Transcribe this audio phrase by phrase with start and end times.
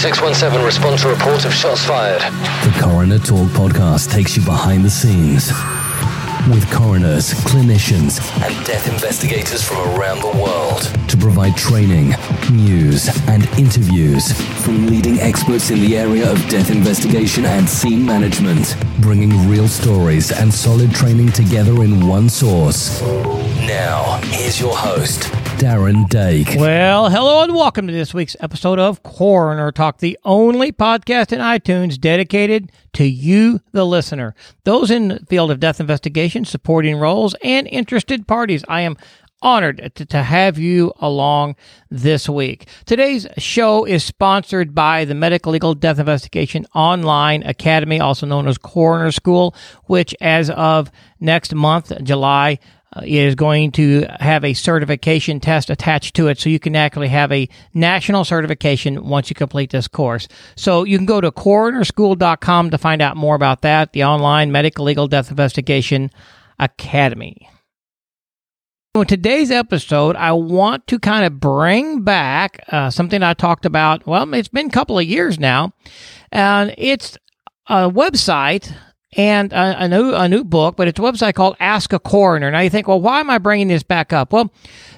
[0.00, 2.22] 3617, respond to report of shots fired.
[2.64, 5.52] The Coroner Talk podcast takes you behind the scenes
[6.48, 12.14] with coroners, clinicians, and death investigators from around the world to provide training,
[12.50, 14.32] news, and interviews
[14.64, 20.32] from leading experts in the area of death investigation and scene management, bringing real stories
[20.32, 23.02] and solid training together in one source.
[23.02, 25.30] Now, here's your host,
[25.60, 26.58] Darren Dake.
[26.58, 31.40] Well, hello and welcome to this week's episode of Coroner Talk, the only podcast in
[31.40, 34.34] iTunes dedicated to you, the listener.
[34.64, 38.64] Those in the field of death investigation, supporting roles, and interested parties.
[38.68, 38.96] I am
[39.42, 41.56] honored to, to have you along
[41.90, 42.66] this week.
[42.86, 48.56] Today's show is sponsored by the Medical Legal Death Investigation Online Academy, also known as
[48.56, 49.54] Coroner School,
[49.84, 50.90] which as of
[51.20, 52.58] next month, July,
[53.02, 57.30] is going to have a certification test attached to it so you can actually have
[57.30, 60.26] a national certification once you complete this course.
[60.56, 64.84] So you can go to coronerschool.com to find out more about that, the online medical
[64.84, 66.10] legal death investigation
[66.58, 67.48] academy.
[68.96, 74.04] In today's episode, I want to kind of bring back uh, something I talked about.
[74.04, 75.72] Well, it's been a couple of years now,
[76.32, 77.16] and it's
[77.68, 78.74] a website
[79.16, 82.50] and a, a, new a new book, but it's a website called Ask a Coroner.
[82.50, 84.32] Now you think, well, why am I bringing this back up?
[84.32, 84.52] Well,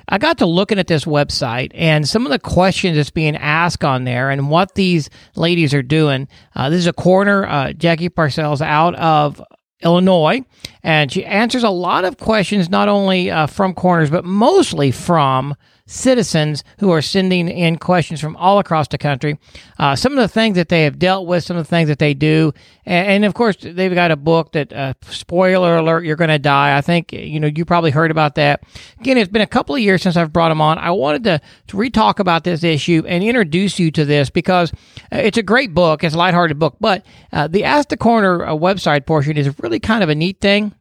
[0.09, 3.85] I got to looking at this website and some of the questions that's being asked
[3.85, 6.29] on there, and what these ladies are doing.
[6.55, 9.43] Uh, this is a coroner, uh, Jacquie Purcells, out of
[9.83, 10.45] Illinois,
[10.83, 15.55] and she answers a lot of questions, not only uh, from coroners, but mostly from
[15.87, 19.39] citizens who are sending in questions from all across the country.
[19.79, 21.99] Uh, some of the things that they have dealt with, some of the things that
[21.99, 22.53] they do,
[22.85, 26.39] and, and of course they've got a book that uh, spoiler alert, you're going to
[26.39, 26.77] die.
[26.77, 28.63] I think you know you probably heard about that.
[29.01, 30.79] Again, it's been a couple of years since I've brought them on.
[30.79, 34.73] I wanted to, to re-talk about this issue and introduce you to this because
[35.13, 36.05] uh, it's a great book.
[36.05, 39.81] It's a lighthearted book, but uh, the Ask the Coroner uh, website portion is really
[39.81, 40.75] kind of a neat thing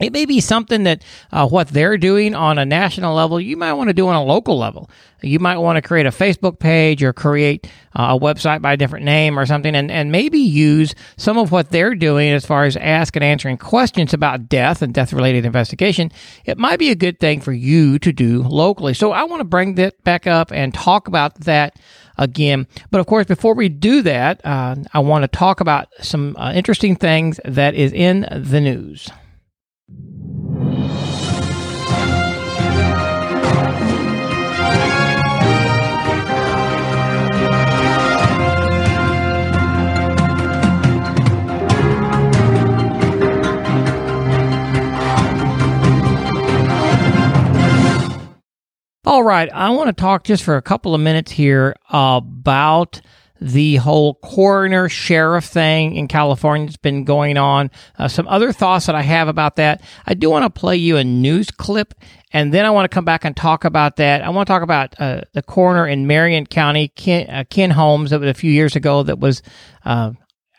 [0.00, 3.74] it may be something that uh, what they're doing on a national level, you might
[3.74, 4.90] want to do on a local level.
[5.22, 8.76] You might want to create a Facebook page or create uh, a website by a
[8.76, 12.64] different name or something, and, and maybe use some of what they're doing as far
[12.64, 16.10] as ask and answering questions about death and death related investigation.
[16.44, 18.94] It might be a good thing for you to do locally.
[18.94, 21.78] So I want to bring that back up and talk about that
[22.18, 22.66] again.
[22.90, 26.52] But of course, before we do that, uh, I want to talk about some uh,
[26.52, 29.08] interesting things that is in the news.
[49.06, 53.02] All right, I want to talk just for a couple of minutes here about
[53.38, 57.70] the whole coroner sheriff thing in California that's been going on.
[57.98, 59.82] Uh, some other thoughts that I have about that.
[60.06, 61.92] I do want to play you a news clip,
[62.32, 64.22] and then I want to come back and talk about that.
[64.22, 68.08] I want to talk about uh, the coroner in Marin County, Ken, uh, Ken Holmes,
[68.08, 69.42] that was a few years ago that was
[69.84, 70.12] uh,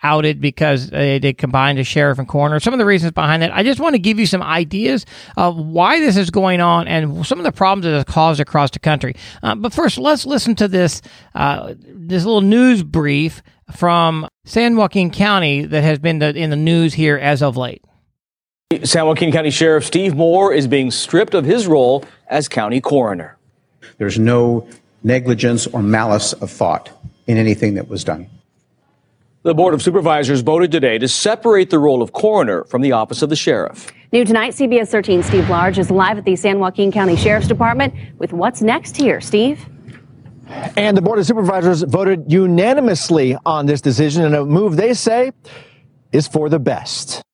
[0.05, 2.59] outed because they did combine the sheriff and coroner.
[2.59, 3.51] Some of the reasons behind that.
[3.51, 5.03] I just want to give you some ideas
[5.35, 8.69] of why this is going on and some of the problems that it's caused across
[8.69, 9.15] the country.
[9.41, 11.01] Uh, but first, let's listen to this
[11.33, 13.41] uh, this little news brief
[13.75, 17.83] from San Joaquin County that has been the, in the news here as of late.
[18.83, 23.38] San Joaquin County Sheriff Steve Moore is being stripped of his role as county coroner.
[23.97, 24.67] There's no
[25.03, 26.91] negligence or malice of thought
[27.27, 28.29] in anything that was done.
[29.45, 33.22] The Board of Supervisors voted today to separate the role of coroner from the office
[33.22, 33.94] of the sheriff.
[34.11, 37.94] New tonight, CBS 13 Steve Large is live at the San Joaquin County Sheriff's Department
[38.17, 39.22] with what's next here.
[39.22, 39.63] Steve?
[40.75, 45.31] And the Board of Supervisors voted unanimously on this decision in a move they say
[46.12, 47.25] is for the best.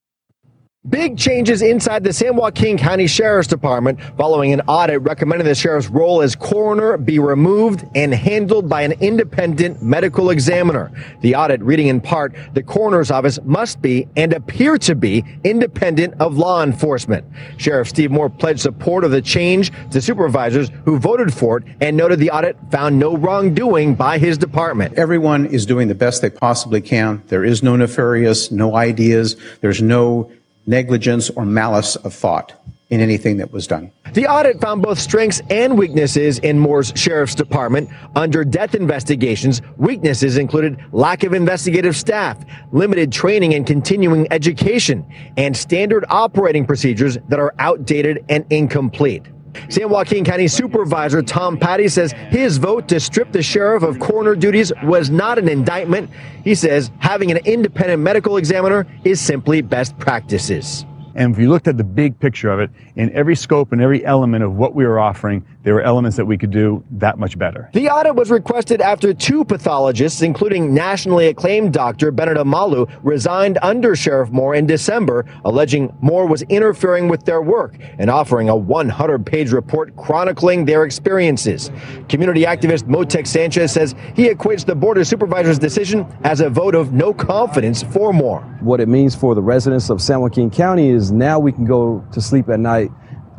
[0.89, 5.89] Big changes inside the San Joaquin County Sheriff's Department following an audit recommending the sheriff's
[5.89, 10.91] role as coroner be removed and handled by an independent medical examiner.
[11.21, 16.15] The audit reading in part, the coroner's office must be and appear to be independent
[16.19, 17.27] of law enforcement.
[17.57, 21.95] Sheriff Steve Moore pledged support of the change to supervisors who voted for it and
[21.95, 24.95] noted the audit found no wrongdoing by his department.
[24.95, 27.21] Everyone is doing the best they possibly can.
[27.27, 29.35] There is no nefarious, no ideas.
[29.61, 30.31] There's no
[30.65, 32.53] negligence or malice of thought
[32.91, 33.89] in anything that was done.
[34.13, 37.89] The audit found both strengths and weaknesses in Moore's sheriff's department.
[38.17, 42.43] Under death investigations, weaknesses included lack of investigative staff,
[42.73, 45.05] limited training and continuing education,
[45.37, 49.25] and standard operating procedures that are outdated and incomplete.
[49.69, 54.35] San Joaquin County Supervisor Tom Patti says his vote to strip the sheriff of coroner
[54.35, 56.09] duties was not an indictment.
[56.43, 60.85] He says having an independent medical examiner is simply best practices.
[61.13, 64.05] And if you looked at the big picture of it, in every scope and every
[64.05, 67.37] element of what we were offering, there were elements that we could do that much
[67.37, 67.69] better.
[67.73, 73.95] The audit was requested after two pathologists, including nationally acclaimed doctor Bennett Omalu, resigned under
[73.95, 79.25] Sheriff Moore in December, alleging Moore was interfering with their work and offering a 100
[79.25, 81.71] page report chronicling their experiences.
[82.09, 86.75] Community activist Motecuzoma Sanchez says he equates the Board of Supervisors' decision as a vote
[86.75, 88.41] of no confidence for Moore.
[88.61, 92.05] What it means for the residents of San Joaquin County is now we can go
[92.11, 92.91] to sleep at night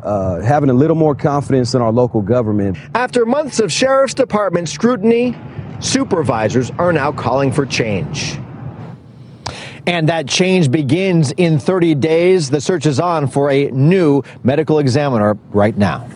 [0.03, 2.77] uh, having a little more confidence in our local government.
[2.95, 5.35] After months of Sheriff's Department scrutiny,
[5.79, 8.37] supervisors are now calling for change.
[9.85, 12.49] And that change begins in 30 days.
[12.49, 16.07] The search is on for a new medical examiner right now.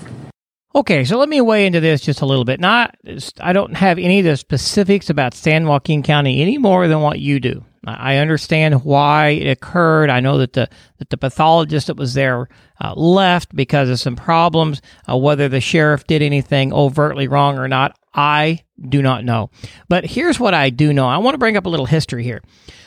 [0.73, 2.59] Okay, so let me weigh into this just a little bit.
[2.59, 2.95] Not,
[3.39, 7.19] I don't have any of the specifics about San Joaquin County any more than what
[7.19, 7.65] you do.
[7.85, 10.09] I understand why it occurred.
[10.09, 12.47] I know that the that the pathologist that was there
[12.81, 14.81] uh, left because of some problems.
[15.09, 19.49] Uh, whether the sheriff did anything overtly wrong or not, I do not know.
[19.89, 21.07] But here's what I do know.
[21.07, 22.41] I want to bring up a little history here.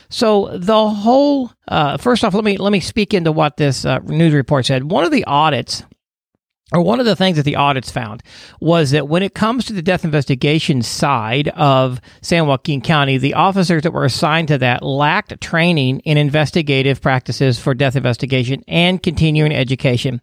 [0.08, 3.98] So the whole uh, first off, let me let me speak into what this uh,
[4.00, 4.90] news report said.
[4.90, 5.84] One of the audits
[6.72, 8.22] or one of the things that the audits found
[8.61, 13.34] was that when it comes to the death investigation side of San Joaquin County, the
[13.34, 19.02] officers that were assigned to that lacked training in investigative practices for death investigation and
[19.02, 20.20] continuing education.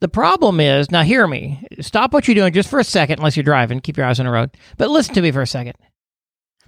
[0.00, 3.36] The problem is, now hear me, stop what you're doing just for a second, unless
[3.36, 5.74] you're driving, keep your eyes on the road, but listen to me for a second.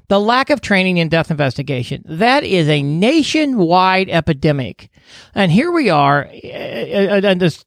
[0.08, 4.88] The lack of training in death investigation, that is a nationwide epidemic.
[5.34, 7.66] And here we are, eh, eh, eh, and this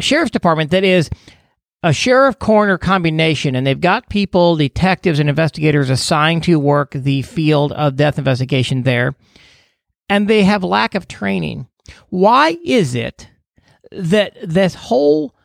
[0.00, 1.10] sheriff's department that is
[1.82, 7.22] a sheriff coroner combination, and they've got people, detectives, and investigators assigned to work the
[7.22, 9.14] field of death investigation there,
[10.08, 11.68] and they have lack of training.
[12.08, 13.28] Why is it
[13.92, 15.35] that this whole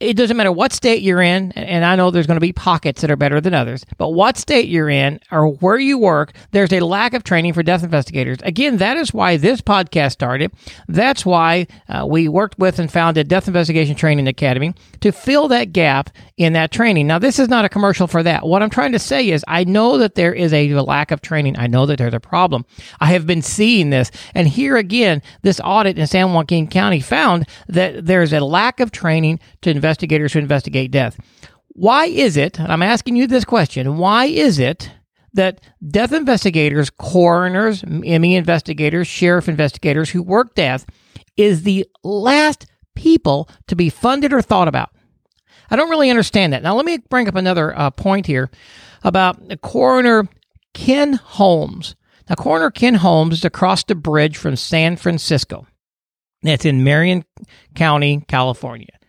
[0.00, 3.02] it doesn't matter what state you're in, and I know there's going to be pockets
[3.02, 6.72] that are better than others, but what state you're in or where you work, there's
[6.72, 8.38] a lack of training for death investigators.
[8.42, 10.52] Again, that is why this podcast started.
[10.88, 15.72] That's why uh, we worked with and founded Death Investigation Training Academy to fill that
[15.72, 17.06] gap in that training.
[17.06, 18.46] Now, this is not a commercial for that.
[18.46, 21.58] What I'm trying to say is, I know that there is a lack of training.
[21.58, 22.64] I know that there's a problem.
[23.00, 24.10] I have been seeing this.
[24.34, 28.90] And here again, this audit in San Joaquin County found that there's a lack of
[28.92, 31.18] training to investigators who investigate death.
[31.68, 34.90] Why is it, and I'm asking you this question, why is it
[35.32, 40.86] that death investigators, coroners, ME investigators, sheriff investigators who work death
[41.36, 44.90] is the last people to be funded or thought about?
[45.70, 46.62] I don't really understand that.
[46.62, 48.48] Now, let me bring up another uh, point here
[49.02, 50.28] about the coroner
[50.72, 51.96] Ken Holmes.
[52.28, 55.66] Now, coroner Ken Holmes is across the bridge from San Francisco.
[56.42, 57.24] That's in Marin
[57.74, 58.99] County, California.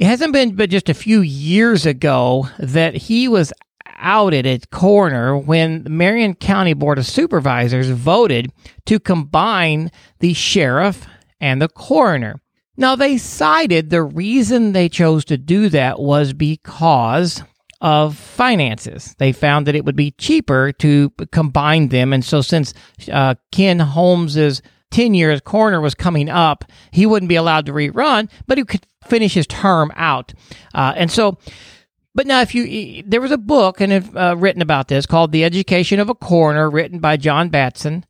[0.00, 3.52] It hasn't been but just a few years ago that he was
[3.98, 8.50] outed as coroner when the Marin County Board of Supervisors voted
[8.86, 11.06] to combine the sheriff
[11.38, 12.40] and the coroner.
[12.78, 17.42] Now, they cited the reason they chose to do that was because
[17.82, 19.14] of finances.
[19.18, 22.14] They found that it would be cheaper to combine them.
[22.14, 22.72] And so, since
[23.12, 28.30] uh, Ken Holmes's tenure years coroner was coming up, he wouldn't be allowed to rerun,
[28.46, 30.32] but he could finish his term out.
[30.74, 31.38] Uh, and so,
[32.14, 35.44] but now, if you, there was a book and uh, written about this called "The
[35.44, 38.04] Education of a Coroner," written by John Batson,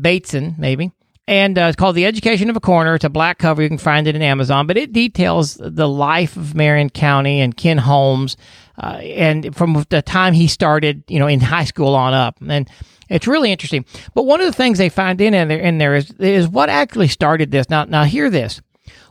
[0.00, 0.92] Bateson, maybe
[1.28, 2.94] and uh, it's called The Education of a Coroner.
[2.94, 3.62] It's a black cover.
[3.62, 7.56] You can find it in Amazon, but it details the life of Marin County and
[7.56, 8.36] Ken Holmes,
[8.78, 12.68] uh, and from the time he started, you know, in high school on up, and
[13.08, 13.84] it's really interesting.
[14.14, 17.08] But one of the things they find in there, in there is is what actually
[17.08, 17.70] started this.
[17.70, 18.60] Now, now hear this: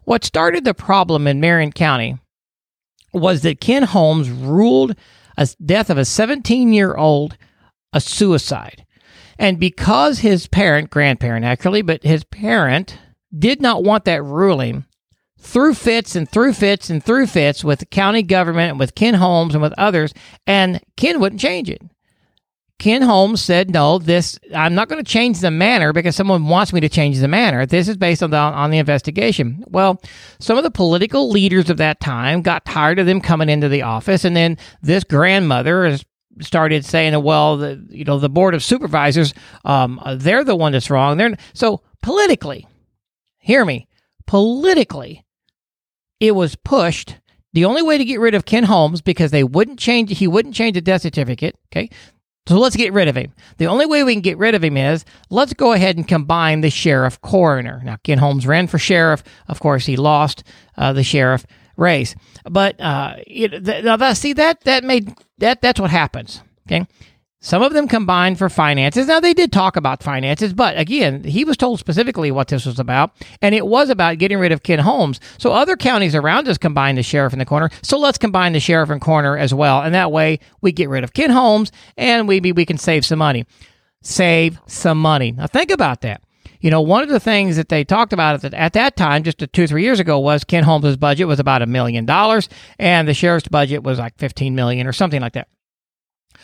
[0.04, 2.18] what started the problem in Marin County
[3.14, 4.96] was that Ken Holmes ruled
[5.38, 7.38] a death of a 17 year old
[7.94, 8.86] a suicide.
[9.40, 12.98] And because his parent, grandparent actually, but his parent
[13.38, 14.86] did not want that ruling,
[15.46, 19.14] through fits and through fits and through fits with the county government and with Ken
[19.14, 20.14] Holmes and with others,
[20.46, 21.82] and Ken wouldn't change it.
[22.78, 26.74] Ken Holmes said, "No, this I'm not going to change the manner because someone wants
[26.74, 27.66] me to change the manner.
[27.66, 30.02] This is based on the on the investigation." Well,
[30.40, 33.84] some of the political leaders of that time got tired of them coming into the
[33.84, 35.98] office, and then this grandmother
[36.42, 39.34] started saying, well, the, you know, the board of supervisors,
[39.64, 41.18] um, they're the one that's wrong.
[41.18, 42.68] They're so politically,
[43.38, 43.88] hear me,
[44.28, 45.24] politically,
[46.28, 47.18] it was pushed.
[47.54, 50.56] The only way to get rid of Ken Holmes because they wouldn't change he wouldn't
[50.56, 51.56] change the death certificate.
[51.72, 51.90] Okay.
[52.48, 53.34] So let's get rid of him.
[53.58, 56.62] The only way we can get rid of him is let's go ahead and combine
[56.62, 57.82] the sheriff coroner.
[57.84, 59.24] Now, Ken Holmes ran for sheriff.
[59.48, 60.44] Of course, he lost
[60.78, 62.16] uh, the sheriff race.
[62.44, 66.42] But uh, th- now that, see that that made that that's what happens.
[66.68, 66.86] Okay,
[67.46, 69.06] some of them combined for finances.
[69.06, 72.80] Now, they did talk about finances, but again, he was told specifically what this was
[72.80, 75.20] about, and it was about getting rid of Ken Holmes.
[75.38, 77.70] So other counties around us combined the sheriff and the coroner.
[77.84, 79.84] So let's combine the sheriff and coroner as well.
[79.84, 83.20] And that way we get rid of Ken Holmes and maybe we can save some
[83.20, 83.46] money.
[84.02, 85.32] Save some money.
[85.34, 86.24] Now, think about that.
[86.62, 89.38] You know, one of the things that they talked about at, at that time, just
[89.54, 92.50] two, three years ago, was Ken Holmes' budget was about a million dollars,
[92.80, 95.48] and the sheriff's budget was like 15 million or something like that.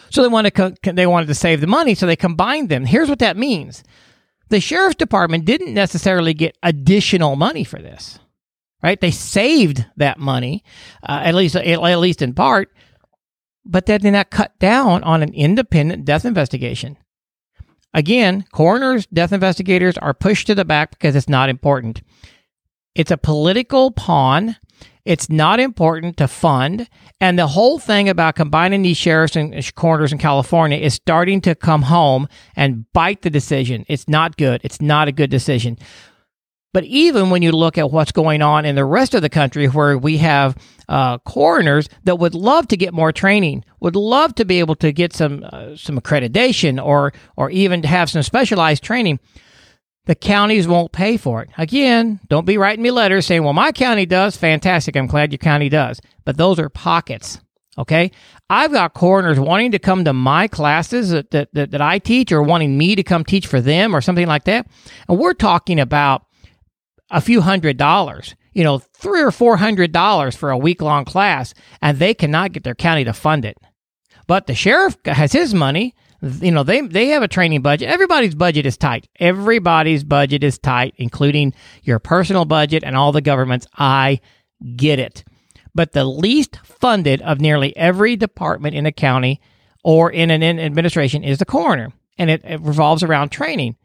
[0.10, 2.86] So they wanted to co- they wanted to save the money, so they combined them.
[2.86, 3.84] Here's what that means:
[4.50, 8.20] the sheriff's department didn't necessarily get additional money for this,
[8.84, 9.00] right?
[9.00, 10.64] They saved that money,
[11.04, 12.72] uh, at least at least in part,
[13.66, 16.98] but that did not cut down on an independent death investigation.
[17.94, 22.02] Again, coroners, death investigators are pushed to the back because it's not important.
[22.96, 24.56] It's a political pawn
[25.06, 26.88] it's not important to fund.
[27.20, 31.56] And the whole thing about combining these sheriffs and coroners in California is starting to
[31.56, 33.86] come home and bite the decision.
[33.88, 34.62] It's not good.
[34.64, 35.78] It's not a good decision.
[36.74, 39.68] But even when you look at what's going on in the rest of the country,
[39.68, 40.56] where we have
[40.88, 44.94] uh, coroners that would love to get more training, would love to be able to
[44.94, 49.20] get some uh, some accreditation, or or even to have some specialized training,
[50.06, 51.50] the counties won't pay for it.
[51.58, 54.36] Again, don't be writing me letters saying, well, my county does.
[54.36, 54.96] Fantastic.
[54.96, 56.02] I'm glad your county does.
[56.26, 57.40] But those are pockets.
[57.78, 58.12] Okay.
[58.50, 62.32] I've got coroners wanting to come to my classes that, that, that, that I teach
[62.32, 64.68] or wanting me to come teach for them or something like that.
[65.08, 66.26] And we're talking about
[67.10, 71.06] a few hundred dollars, you know, three or four hundred dollars for a week long
[71.06, 73.58] class, and they cannot get their county to fund it.
[74.28, 77.90] But the sheriff has his money you know they they have a training budget.
[77.90, 79.08] Everybody's budget is tight.
[79.20, 83.68] Everybody's budget is tight including your personal budget and all the governments.
[83.76, 84.22] I
[84.76, 85.24] get it.
[85.74, 89.40] But the least funded of nearly every department in a county
[89.84, 91.92] or in an administration is the coroner.
[92.18, 93.78] And it, it revolves around training.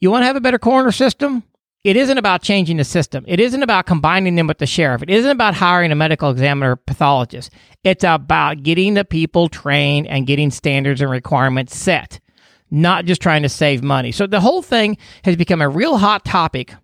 [0.00, 1.42] You want to have a better coroner system
[1.82, 3.24] it isn't about changing the system.
[3.26, 5.02] It isn't about combining them with the sheriff.
[5.02, 7.50] It isn't about hiring a medical examiner pathologist.
[7.84, 12.20] It's about getting the people trained and getting standards and requirements set,
[12.70, 14.12] not just trying to save money.
[14.12, 16.74] So the whole thing has become a real hot topic.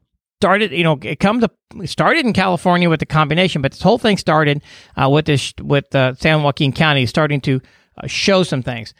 [0.40, 3.98] Started, you know, it comes to started in California with the combination, but this whole
[3.98, 4.62] thing started
[4.96, 7.60] uh, with this with uh, San Joaquin County starting to
[7.96, 8.92] uh, show some things.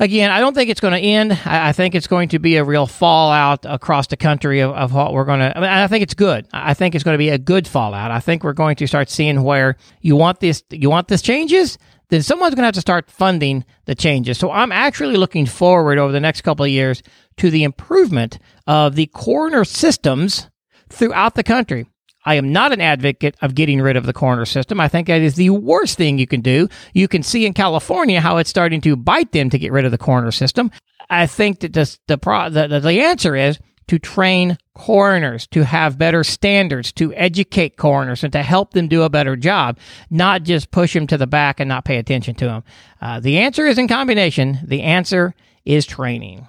[0.00, 1.32] Again, I don't think it's going to end.
[1.44, 5.12] I, think it's going to be a real fallout across the country of, of what
[5.12, 5.56] we're going to.
[5.56, 6.46] I, mean, I think it's good.
[6.52, 8.12] I think it's going to be a good fallout.
[8.12, 10.62] I think we're going to start seeing where you want this.
[10.70, 11.78] You want this changes.
[12.10, 14.38] Then someone's going to have to start funding the changes.
[14.38, 17.02] So I'm actually looking forward over the next couple of years
[17.38, 20.48] to the improvement of the coroner systems
[20.88, 21.86] throughout the country.
[22.28, 24.80] I am not an advocate of getting rid of the coroner system.
[24.80, 26.68] I think that is the worst thing you can do.
[26.92, 29.92] You can see in California how it's starting to bite them to get rid of
[29.92, 30.70] the coroner system.
[31.08, 36.22] I think that the, pro, the, the answer is to train coroners, to have better
[36.22, 39.78] standards, to educate coroners, and to help them do a better job,
[40.10, 42.62] not just push them to the back and not pay attention to them.
[43.00, 44.58] Uh, the answer is in combination.
[44.62, 46.46] The answer is training.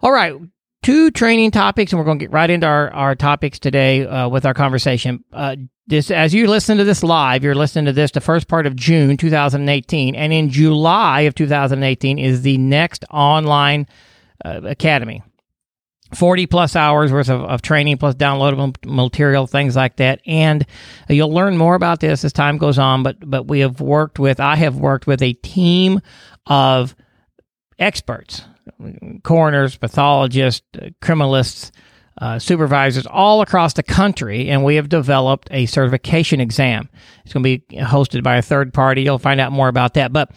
[0.00, 0.34] All right,
[0.84, 4.28] two training topics, and we're going to get right into our, our topics today uh,
[4.28, 5.24] with our conversation.
[5.32, 8.66] Uh, this, as you listen to this live, you're listening to this the first part
[8.66, 13.86] of June 2018, and in July of 2018 is the next online
[14.44, 15.22] uh, academy.
[16.14, 20.64] 40 plus hours worth of, of training plus downloadable material things like that and
[21.08, 24.38] you'll learn more about this as time goes on but but we have worked with
[24.38, 26.00] i have worked with a team
[26.46, 26.94] of
[27.80, 28.42] experts
[29.22, 30.62] coroners, pathologists,
[31.02, 31.70] criminalists,
[32.18, 36.88] uh, supervisors all across the country, and we have developed a certification exam.
[37.24, 39.02] It's going to be hosted by a third party.
[39.02, 40.12] You'll find out more about that.
[40.12, 40.30] But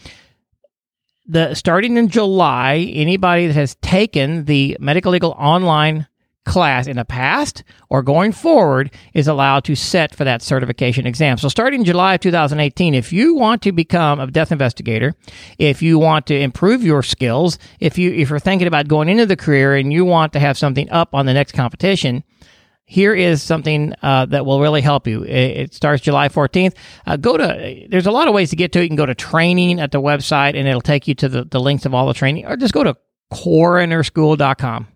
[1.28, 6.08] the starting in July, anybody that has taken the medical legal online
[6.48, 11.38] class in the past or going forward is allowed to set for that certification exam.
[11.38, 15.14] So starting July of 2018, if you want to become a death investigator,
[15.60, 19.26] if you want to improve your skills, if you if you're thinking about going into
[19.26, 22.24] the career and you want to have something up on the next competition,
[22.86, 25.24] here is something uh, that will really help you.
[25.24, 26.74] It, starts July 14th.
[27.06, 28.84] Uh, go to, there's a lot of ways to get to it.
[28.84, 31.60] You can go to training at the website and it'll take you to the, the
[31.60, 32.96] links of all the training, or just go to
[33.34, 34.88] coronerschool.com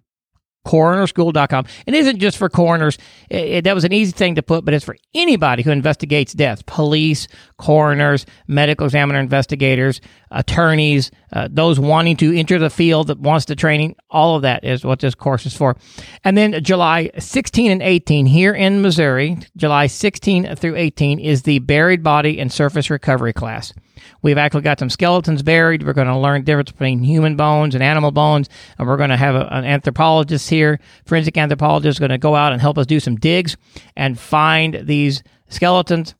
[0.65, 1.65] coronerschool.com.
[1.85, 2.97] It isn't just for coroners.
[3.29, 6.33] It, it, that was an easy thing to put, but it's for anybody who investigates
[6.33, 7.27] deaths police,
[7.57, 10.01] coroners, medical examiner investigators,
[10.31, 13.95] attorneys, uh, those wanting to enter the field that wants the training.
[14.09, 15.77] All of that is what this course is for.
[16.23, 21.59] And then July 16 and 18 here in Missouri, July 16 through 18 is the
[21.59, 23.73] buried body and surface recovery class.
[24.21, 25.83] We've actually got some skeletons buried.
[25.83, 28.49] We're going to learn the difference between human bones and animal bones.
[28.77, 32.51] And we're going to have a, an anthropologist here, forensic anthropologist, going to go out
[32.53, 33.57] and help us do some digs
[33.95, 36.15] and find these skeletons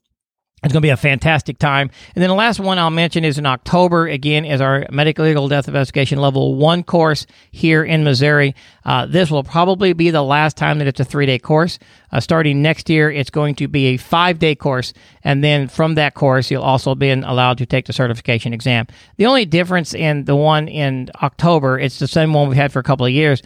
[0.64, 1.90] it's going to be a fantastic time.
[2.14, 5.48] And then the last one I'll mention is in October, again, is our medical legal
[5.48, 8.54] death investigation level one course here in Missouri.
[8.86, 11.80] Uh, this will probably be the last time that it's a three day course.
[12.12, 14.94] Uh, starting next year, it's going to be a five day course.
[15.24, 18.86] And then from that course, you'll also be allowed to take the certification exam.
[19.18, 22.80] The only difference in the one in October, it's the same one we've had for
[22.80, 23.42] a couple of years.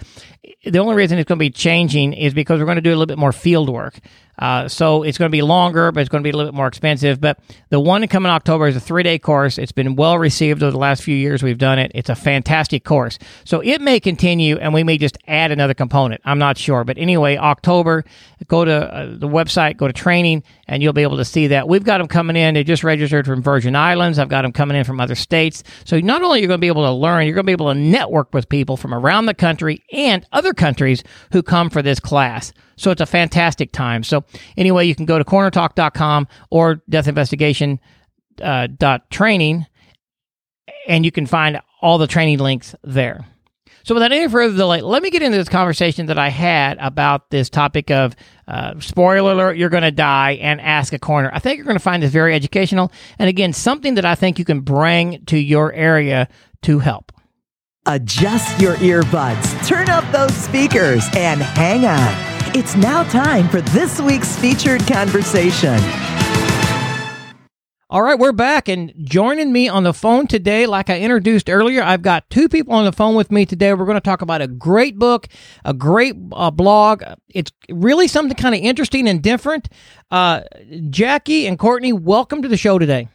[0.66, 2.98] The only reason it's going to be changing is because we're going to do a
[2.98, 4.00] little bit more field work.
[4.40, 6.58] Uh, so it's going to be longer, but it's going to be a little bit
[6.58, 7.22] more expensive.
[7.22, 7.40] But
[7.70, 9.58] the one coming October is a three day course.
[9.58, 11.92] It's been well received over the last few years we've done it.
[11.96, 13.18] It's a fantastic course.
[13.44, 16.22] So it may continue and we may just add another component.
[16.26, 16.84] I'm not sure.
[16.84, 18.04] But anyway, October,
[18.48, 21.68] go to uh, the website, go to training, and you'll be able to see that.
[21.68, 22.56] We've got them coming in.
[22.56, 24.20] They just registered from Virgin Islands.
[24.20, 25.64] I've got them coming in from other states.
[25.86, 27.52] So not only are you going to be able to learn, you're going to be
[27.52, 31.82] able to network with people from around the country and other countries who come for
[31.82, 32.54] this class.
[32.76, 34.04] So it's a fantastic time.
[34.04, 34.24] So
[34.58, 37.80] anyway, you can go to coronertalk.com or deathinvestigation
[38.42, 39.66] uh, dot training,
[40.88, 43.26] and you can find all the training links there.
[43.84, 47.30] So without any further delay, let me get into this conversation that I had about
[47.30, 48.16] this topic of
[48.48, 51.30] uh, spoiler alert, you're going to die, and ask a coroner.
[51.32, 54.40] I think you're going to find this very educational, and again, something that I think
[54.40, 56.28] you can bring to your area
[56.64, 57.12] to help.
[57.86, 62.35] Adjust your earbuds, turn up those speakers, and hang on.
[62.58, 65.78] It's now time for this week's featured conversation.
[67.90, 71.84] All right, we're back and joining me on the phone today, like I introduced earlier,
[71.84, 73.74] I've got two people on the phone with me today.
[73.74, 75.28] We're going to talk about a great book,
[75.66, 77.04] a great uh, blog.
[77.28, 79.68] It's really something kind of interesting and different.
[80.10, 80.44] Uh,
[80.90, 83.10] Jacquie and Courtney, welcome to the show today.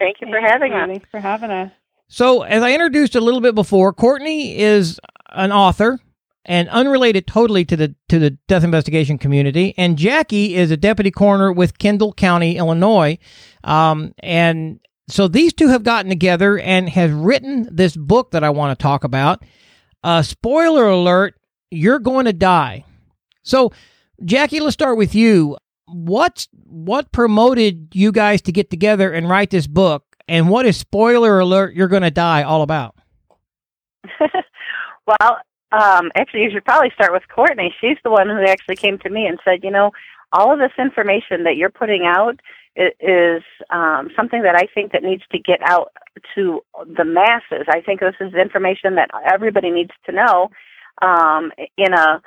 [0.00, 0.88] Thank you for having us.
[0.88, 1.70] Thanks for having us.
[2.08, 6.00] So, as I introduced a little bit before, Courtney is an author
[6.44, 9.74] and unrelated totally to the to the death investigation community.
[9.76, 13.18] And Jacquie is a deputy coroner with Kendall County, Illinois,
[13.64, 18.50] um, and so these two have gotten together and have written this book that I
[18.50, 19.44] want to talk about.
[20.02, 21.34] Uh, spoiler alert:
[21.70, 22.84] you're going to die.
[23.42, 23.72] So,
[24.22, 25.56] Jacquie, let's start with you.
[25.86, 30.04] What's what promoted you guys to get together and write this book?
[30.28, 31.74] And what is spoiler alert?
[31.74, 32.94] You're going to die all about?
[34.20, 35.38] well,
[35.72, 37.74] um, actually, you should probably start with Courtney.
[37.80, 39.92] She's the one who actually came to me and said, you know,
[40.32, 42.40] all of this information that you're putting out
[42.76, 45.92] is um, something that I think that needs to get out
[46.34, 47.66] to the masses.
[47.68, 50.50] I think this is information that everybody needs to know
[51.02, 52.22] um, in a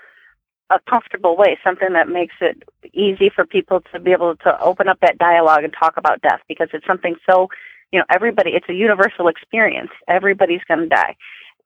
[0.70, 4.88] a comfortable way, something that makes it easy for people to be able to open
[4.88, 7.48] up that dialogue and talk about death because it's something so,
[7.92, 9.92] you know, everybody, it's a universal experience.
[10.08, 11.16] Everybody's going to die.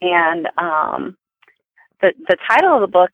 [0.01, 1.17] And um,
[2.01, 3.11] the the title of the book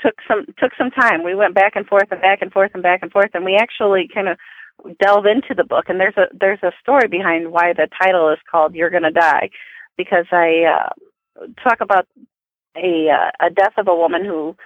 [0.00, 1.24] took some took some time.
[1.24, 3.56] We went back and forth and back and forth and back and forth, and we
[3.56, 4.38] actually kind of
[5.02, 5.86] delve into the book.
[5.88, 9.50] And there's a there's a story behind why the title is called "You're Gonna Die,"
[9.96, 12.06] because I uh, talk about
[12.76, 14.56] a uh, a death of a woman who.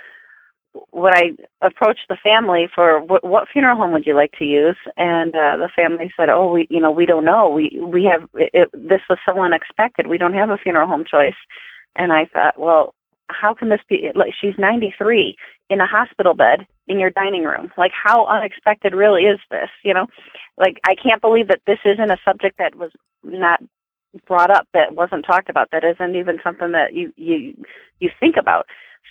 [0.91, 4.77] When I approached the family for what, what funeral home would you like to use,
[4.97, 7.51] and uh, the family said, "Oh, we, you know, we don't know.
[7.51, 10.07] We we have it, this was so unexpected.
[10.07, 11.35] We don't have a funeral home choice."
[11.97, 12.95] And I thought, well,
[13.29, 14.11] how can this be?
[14.15, 15.37] Like, she's 93
[15.71, 17.73] in a hospital bed in your dining room.
[17.77, 19.71] Like, how unexpected really is this?
[19.85, 20.07] You know,
[20.59, 22.91] like, I can't believe that this isn't a subject that was
[23.23, 23.63] not
[24.27, 27.55] brought up, that wasn't talked about, that isn't even something that you, you,
[28.01, 28.67] you think about.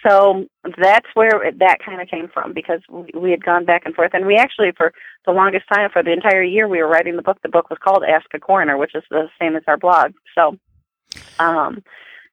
[0.07, 0.45] So
[0.77, 3.93] that's where it, that kind of came from because we, we had gone back and
[3.93, 4.11] forth.
[4.13, 4.93] And we actually, for
[5.25, 7.79] the longest time, for the entire year we were writing the book, the book was
[7.83, 10.13] called Ask a Coroner, which is the same as our blog.
[10.35, 10.57] So,
[11.39, 11.83] um,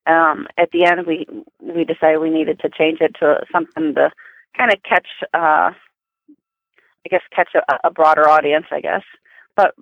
[0.08, 1.26] um, at the end we
[1.60, 4.10] we decided we needed to change it to something to
[4.56, 9.02] kind of catch uh, I guess catch a, a broader audience I guess.
[9.56, 9.74] But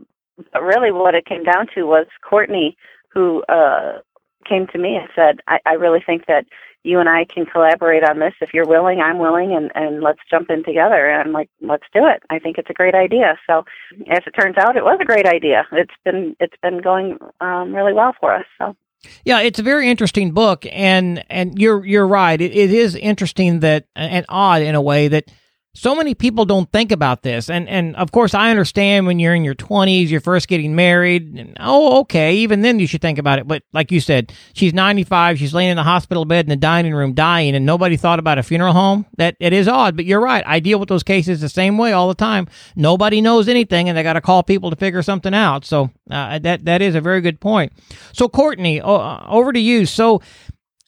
[0.52, 2.76] but really what it came down to was Courtney
[3.08, 4.00] who uh,
[4.48, 6.46] came to me and said I, I really think that
[6.82, 8.34] you and I can collaborate on this.
[8.40, 11.08] If you're willing I'm willing and and let's jump in together.
[11.08, 12.22] And I'm like let's do it.
[12.30, 13.38] I think it's a great idea.
[13.46, 13.64] So
[14.10, 15.66] as it turns out it was a great idea.
[15.72, 18.76] It's been it's been going um, really well for us so
[19.24, 22.40] Yeah, it's a very interesting book, and and you're you're right.
[22.40, 25.30] It, it is interesting that and odd in a way that
[25.76, 27.50] so many people don't think about this.
[27.50, 31.34] And and of course i understand when you're in your 20s you're first getting married
[31.34, 33.46] and, oh okay even then you should think about it.
[33.46, 36.94] But like you said she's 95 she's laying in the hospital bed in the dining
[36.94, 39.06] room dying and nobody thought about a funeral home?
[39.18, 40.44] That it is odd but you're right.
[40.46, 42.48] I deal with those cases the same way all the time.
[42.74, 45.64] Nobody knows anything and they got to call people to figure something out.
[45.64, 47.72] So uh, that that is a very good point.
[48.12, 49.86] So courtney uh, over to you.
[49.86, 50.22] So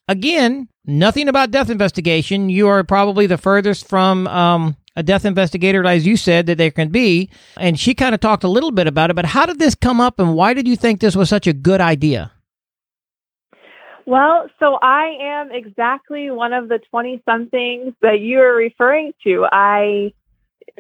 [0.09, 2.49] again, nothing about death investigation.
[2.49, 6.71] You are probably the furthest from um, a death investigator, as you said, that there
[6.71, 7.31] can be.
[7.57, 9.17] And she kind of talked a little bit about it.
[9.17, 11.53] But how did this come up, and why did you think this was such a
[11.53, 12.33] good idea?
[14.07, 19.47] Well, so I am exactly one of the 20 somethings that you are referring to.
[19.53, 20.15] I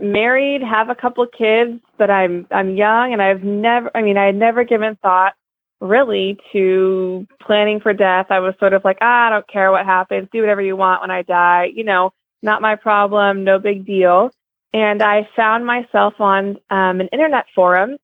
[0.01, 4.27] married, have a couple kids, but I'm I'm young and I've never I mean I
[4.27, 5.35] had never given thought
[5.81, 8.27] really to planning for death.
[8.31, 10.29] I was sort of like, ah, I don't care what happens.
[10.33, 11.71] Do whatever you want when I die.
[11.75, 12.13] You know,
[12.43, 13.45] not my problem.
[13.45, 14.31] No big deal.
[14.73, 17.97] And I found myself on um, an internet forum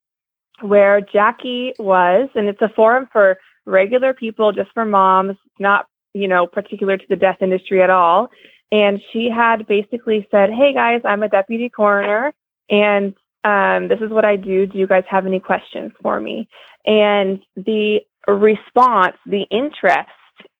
[0.61, 6.27] where Jacquie was, and it's a forum for regular people, just for moms, not, you
[6.27, 8.29] know, particular to the death industry at all.
[8.71, 12.33] And she had basically said, Hey guys, I'm a deputy coroner
[12.69, 13.13] and
[13.45, 14.65] um, this is what I do.
[14.65, 16.49] Do you guys have any questions for me?
[16.85, 20.09] And the response, the interest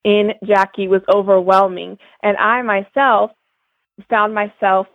[0.03, 1.97] in Jacquie was overwhelming.
[2.21, 3.31] And I myself
[4.09, 4.85] found myself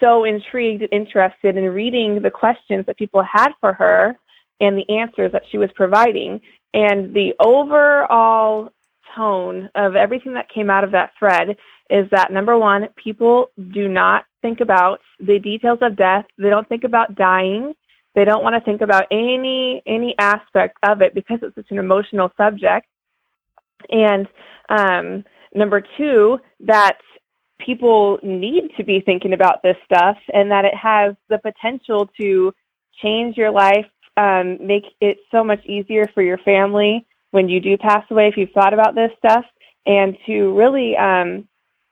[0.00, 4.16] so intrigued and interested in reading the questions that people had for her
[4.60, 6.40] and the answers that she was providing.
[6.72, 8.70] And the overall
[9.14, 11.56] tone of everything that came out of that thread
[11.90, 16.24] is that number one, people do not think about the details of death.
[16.38, 17.74] They don't think about dying.
[18.14, 21.78] They don't want to think about any any aspect of it because it's such an
[21.78, 22.86] emotional subject.
[23.90, 24.28] And
[24.68, 26.98] um, number two, that
[27.58, 32.52] people need to be thinking about this stuff, and that it has the potential to
[33.02, 37.76] change your life, um, make it so much easier for your family when you do
[37.76, 39.44] pass away if you've thought about this stuff,
[39.84, 41.48] and to really um,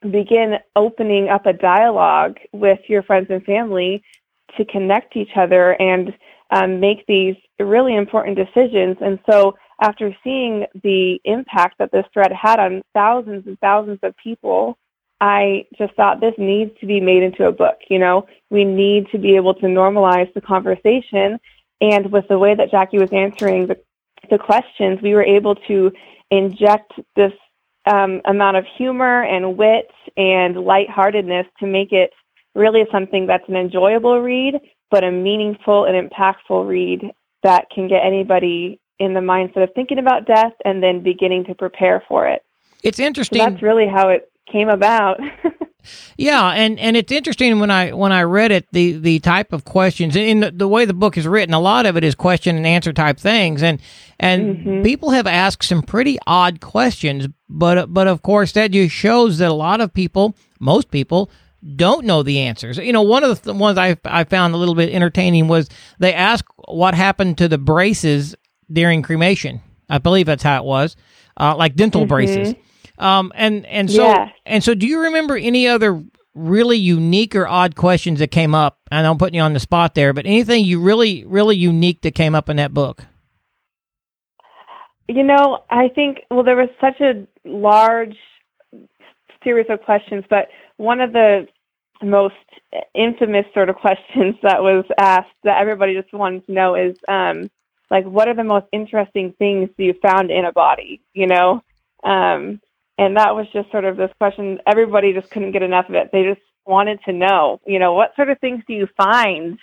[0.09, 4.01] begin opening up a dialogue with your friends and family
[4.57, 6.13] to connect each other and
[6.51, 8.97] um, make these really important decisions.
[9.01, 14.15] And so, after seeing the impact that this thread had on thousands and thousands of
[14.17, 14.77] people,
[15.19, 17.77] I just thought this needs to be made into a book.
[17.89, 21.39] You know, we need to be able to normalize the conversation.
[21.79, 23.79] And with the way that Jacquie was answering the,
[24.29, 25.91] the questions, we were able to
[26.29, 27.33] inject this
[27.85, 32.11] um, amount of humor and wit and lightheartedness to make it
[32.53, 37.11] really something that's an enjoyable read, but a meaningful and impactful read
[37.43, 41.55] that can get anybody in the mindset of thinking about death and then beginning to
[41.55, 42.43] prepare for it.
[42.83, 43.39] It's interesting.
[43.39, 45.19] So that's really how it came about.
[46.17, 49.65] yeah, and and it's interesting when I when I read it the the type of
[49.65, 51.53] questions in the, the, way the book is written.
[51.53, 53.81] A lot of it is question and answer type things, and
[54.19, 54.83] and mm-hmm.
[54.83, 57.27] people have asked some pretty odd questions.
[57.49, 61.29] But but of course that just shows that a lot of people, most people,
[61.75, 62.77] don't know the answers.
[62.77, 66.13] You know, one of the ones I I found a little bit entertaining was they
[66.13, 68.35] asked what happened to the braces
[68.71, 69.61] during cremation.
[69.89, 70.95] I believe that's how it was,
[71.37, 72.09] uh, like dental mm-hmm.
[72.09, 72.55] braces.
[73.01, 74.29] Um, and and so yeah.
[74.45, 76.03] and so, do you remember any other
[76.35, 78.77] really unique or odd questions that came up?
[78.91, 82.13] And I'm putting you on the spot there, but anything you really really unique that
[82.13, 83.03] came up in that book?
[85.07, 88.15] You know, I think well, there was such a large
[89.43, 91.47] series of questions, but one of the
[92.03, 92.35] most
[92.93, 97.49] infamous sort of questions that was asked that everybody just wanted to know is um,
[97.89, 101.01] like, what are the most interesting things you found in a body?
[101.13, 101.63] You know,
[102.03, 102.61] um,
[102.97, 104.59] and that was just sort of this question.
[104.67, 106.09] Everybody just couldn't get enough of it.
[106.11, 109.57] They just wanted to know, you know, what sort of things do you find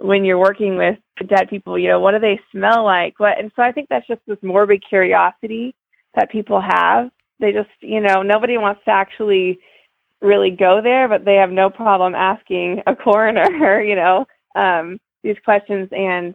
[0.00, 0.98] when you're working with
[1.28, 1.78] dead people?
[1.78, 3.18] You know, what do they smell like?
[3.20, 3.38] What?
[3.38, 5.74] And so I think that's just this morbid curiosity
[6.14, 7.10] that people have.
[7.40, 9.58] They just, you know, nobody wants to actually
[10.20, 15.36] really go there, but they have no problem asking a coroner, you know, um, these
[15.44, 15.88] questions.
[15.92, 16.34] And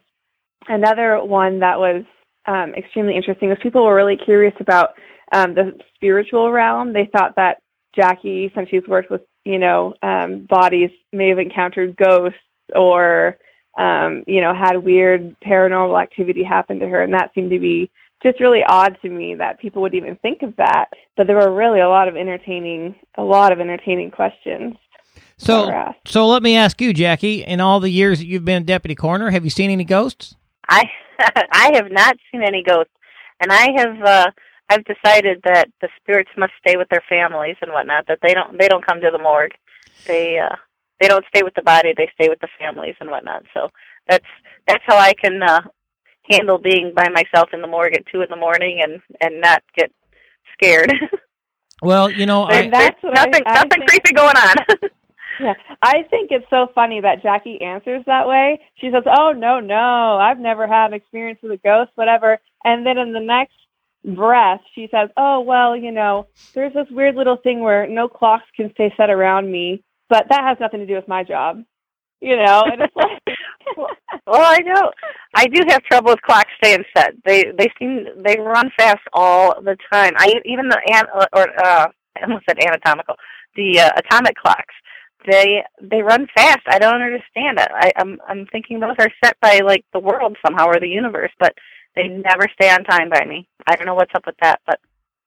[0.68, 2.04] another one that was
[2.46, 4.92] um, extremely interesting was people were really curious about
[5.32, 6.94] um, the spiritual realm.
[6.94, 7.62] They thought that
[7.98, 12.40] Jacquie, since she's worked with, you know, um, bodies, may have encountered ghosts
[12.76, 13.38] or,
[13.78, 17.02] um, you know, had weird paranormal activity happen to her.
[17.02, 17.90] And that seemed to be
[18.22, 20.88] just really odd to me that people would even think of that.
[21.16, 24.76] But there were really a lot of entertaining, a lot of entertaining questions.
[25.38, 27.46] So, so let me ask you, Jacquie.
[27.46, 30.36] In all the years that you've been deputy coroner, have you seen any ghosts?
[30.68, 30.84] I
[31.52, 32.92] I have not seen any ghosts.
[33.40, 34.32] and I have uh,
[34.70, 38.06] I've decided that the spirits must stay with their families and whatnot.
[38.08, 39.54] That they don't they don't come to the morgue.
[40.06, 40.56] They uh,
[41.00, 41.94] they don't stay with the body.
[41.96, 43.44] They stay with the families and whatnot.
[43.54, 43.70] So
[44.08, 44.26] that's
[44.68, 45.62] that's how I can uh,
[46.30, 49.64] handle being by myself in the morgue at two in the morning and and not
[49.76, 49.92] get
[50.54, 50.94] scared.
[51.82, 54.56] Well, you know, I, that's what nothing I, I nothing think, creepy going on.
[55.40, 58.60] Yeah, I think it's so funny that Jacquie answers that way.
[58.76, 62.86] She says, "Oh no, no, I've never had an experience with a ghost, whatever." And
[62.86, 63.54] then in the next
[64.04, 68.46] breath, she says, "Oh well, you know, there's this weird little thing where no clocks
[68.56, 71.64] can stay set around me, but that has nothing to do with my job."
[72.22, 73.38] You know, and it's like,
[74.28, 74.92] well, I know.
[75.36, 77.14] I do have trouble with clocks staying set.
[77.26, 80.14] They they seem they run fast all the time.
[80.18, 83.16] I even the an or uh, I almost said anatomical,
[83.56, 84.74] the uh, atomic clocks.
[85.30, 86.62] They they run fast.
[86.68, 87.70] I don't understand it.
[87.74, 91.32] I, I'm I'm thinking those are set by like the world somehow or the universe,
[91.40, 91.54] but
[91.96, 93.48] they never stay on time by me.
[93.68, 94.80] I don't know what's up with that, but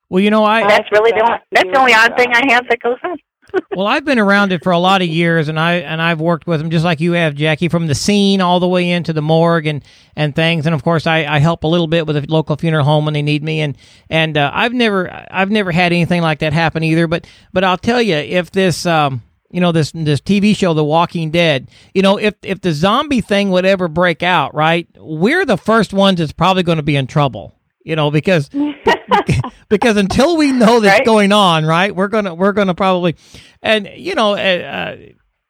[0.08, 2.68] well, you know, I that's really the only, that's the only odd thing I have
[2.68, 3.16] that goes on.
[3.76, 6.46] well, I've been around it for a lot of years, and I and I've worked
[6.46, 9.22] with them just like you have, Jacquie, from the scene all the way into the
[9.22, 9.82] morgue and
[10.16, 10.66] and things.
[10.66, 13.14] And of course, I, I help a little bit with a local funeral home when
[13.14, 13.60] they need me.
[13.60, 13.76] And
[14.08, 17.06] and uh, I've never I've never had anything like that happen either.
[17.06, 20.82] But but I'll tell you, if this um you know this this TV show The
[20.84, 21.68] Walking Dead.
[21.94, 25.92] You know if if the zombie thing would ever break out right we're the first
[25.92, 28.48] ones that's probably going to be in trouble you know because
[29.68, 31.06] because until we know that's Right.
[31.06, 33.14] going on right we're gonna we're gonna probably
[33.62, 34.96] and you know uh,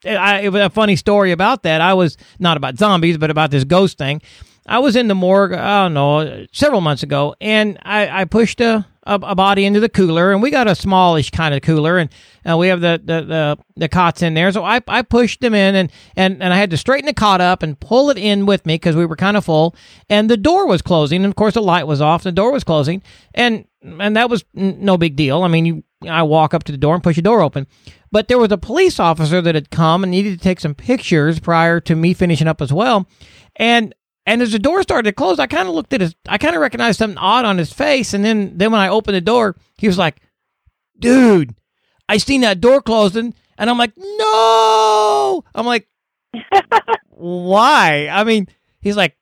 [0.05, 1.81] I, it was a funny story about that.
[1.81, 4.21] I was not about zombies but about this ghost thing.
[4.67, 8.61] I was in the morgue i don't know several months ago and i i pushed
[8.61, 11.99] a a, a body into the cooler, and we got a smallish kind of cooler,
[11.99, 12.11] and
[12.49, 14.53] uh, we have the, the, the, the cots in there.
[14.53, 17.41] So I, I pushed them in, and, and, and I had to straighten the cot
[17.41, 19.75] up and pull it in with me because we were kind of full,
[20.09, 22.65] and the door was closing, and of course the light was off, the door was
[22.65, 23.03] closing,
[23.35, 25.43] and and that was n- no big deal.
[25.43, 27.67] I mean, you I walk up to the door and push the door open,
[28.11, 31.41] but there was a police officer that had come and needed to take some pictures
[31.41, 33.09] prior to me finishing up as well,
[33.57, 33.95] and
[34.27, 36.55] and as the door started to close, I kind of looked at his, I kind
[36.55, 38.15] of recognized something odd on his face.
[38.15, 40.21] And then, then when I opened the door, he was like,
[40.99, 41.55] dude,
[42.09, 43.35] I seen that door closing.
[43.59, 45.45] And I'm like, no.
[45.55, 45.89] I'm like,
[47.09, 48.09] why?
[48.11, 48.49] I mean,
[48.81, 49.17] he's like,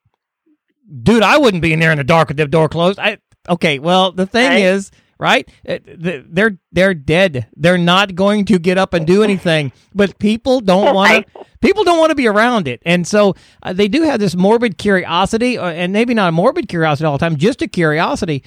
[1.03, 2.99] dude, I wouldn't be in there in the dark with the door closed.
[2.99, 3.17] I,
[3.49, 3.79] okay.
[3.79, 4.61] Well, the thing Right.
[4.63, 5.47] is, right?
[5.69, 7.47] uh, They're, they're dead.
[7.55, 11.83] They're not going to get up and do anything, but people don't want to, people
[11.83, 12.81] don't want to be around it.
[12.85, 16.67] And so uh, they do have this morbid curiosity, uh, and maybe not a morbid
[16.67, 18.43] curiosity all the time, just a curiosity.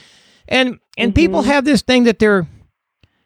[0.49, 2.47] And and people have this thing that they're,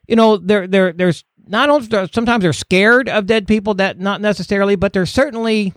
[0.06, 4.20] you know, they're they're there's not only sometimes they're scared of dead people that not
[4.20, 5.72] necessarily, but they're certainly.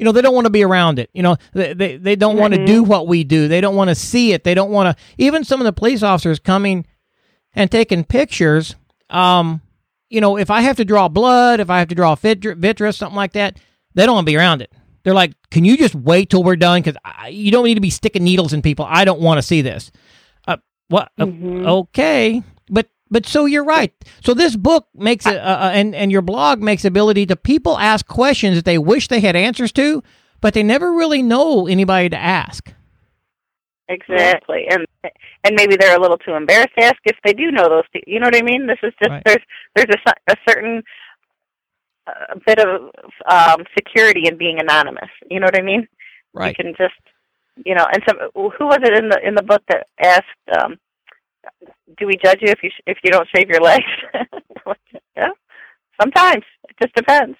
[0.00, 1.10] You know, they don't want to be around it.
[1.12, 3.48] You know, they they, they don't want to do what we do.
[3.48, 4.44] They don't want to see it.
[4.44, 5.04] They don't want to.
[5.18, 6.86] Even some of the police officers coming
[7.52, 8.76] and taking pictures.
[9.10, 9.60] Um,
[10.08, 12.96] you know, if I have to draw blood, if I have to draw vitri- vitreous,
[12.96, 13.58] something like that,
[13.94, 14.72] they don't want to be around it.
[15.04, 16.80] They're like, "Can you just wait till we're done?
[16.80, 16.96] Because
[17.30, 18.86] you don't need to be sticking needles in people.
[18.88, 19.92] I don't want to see this."
[20.48, 20.56] Uh,
[20.88, 21.12] what?
[21.20, 22.42] uh, okay,
[23.10, 23.92] but so you're right.
[24.24, 27.78] So this book makes it, uh, uh, and and your blog makes ability to people
[27.78, 30.02] ask questions that they wish they had answers to,
[30.40, 32.72] but they never really know anybody to ask.
[33.88, 34.86] Exactly, and
[35.42, 37.82] and maybe they're a little too embarrassed to ask if they do know those.
[37.92, 38.66] pe- You know what I mean?
[38.68, 39.22] This is just Right.
[39.24, 39.42] there's
[39.74, 40.82] there's a, a certain
[42.06, 42.92] uh, bit of
[43.28, 45.10] um, security in being anonymous.
[45.28, 45.88] You know what I mean?
[46.32, 46.56] Right.
[46.56, 46.94] You can just
[47.66, 47.84] you know.
[47.92, 50.24] And some who was it in the in the book that asked,
[50.56, 50.76] um,
[51.98, 53.84] "Do we judge you if you sh- if you don't shave your legs?"
[55.16, 55.30] yeah,
[56.00, 57.36] sometimes it just depends.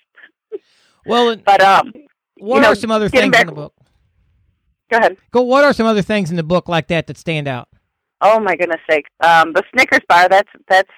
[1.07, 1.93] Well, But um,
[2.37, 3.75] what you know, are some other things in the book?
[4.91, 5.17] Go ahead.
[5.31, 5.43] Go.
[5.43, 7.69] What are some other things in the book like that that stand out?
[8.21, 9.07] Oh my goodness sake.
[9.25, 10.91] Um the Snickers bar, that's that's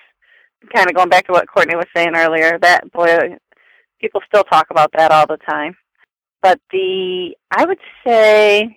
[0.74, 2.58] kind of going back to what Courtney was saying earlier.
[2.60, 3.36] That boy
[4.00, 5.76] people still talk about that all the time.
[6.42, 8.76] But the I would say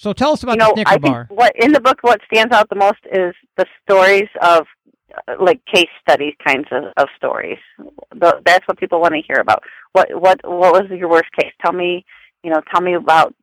[0.00, 1.26] So tell us about you know, the Snicker I think bar.
[1.28, 4.66] what in the book what stands out the most is the stories of
[5.28, 7.58] uh, like case study kinds of, of stories.
[8.14, 9.62] The, that's what people want to hear about.
[9.92, 11.52] What what what was your worst case?
[11.62, 12.06] Tell me,
[12.42, 13.34] you know, tell me about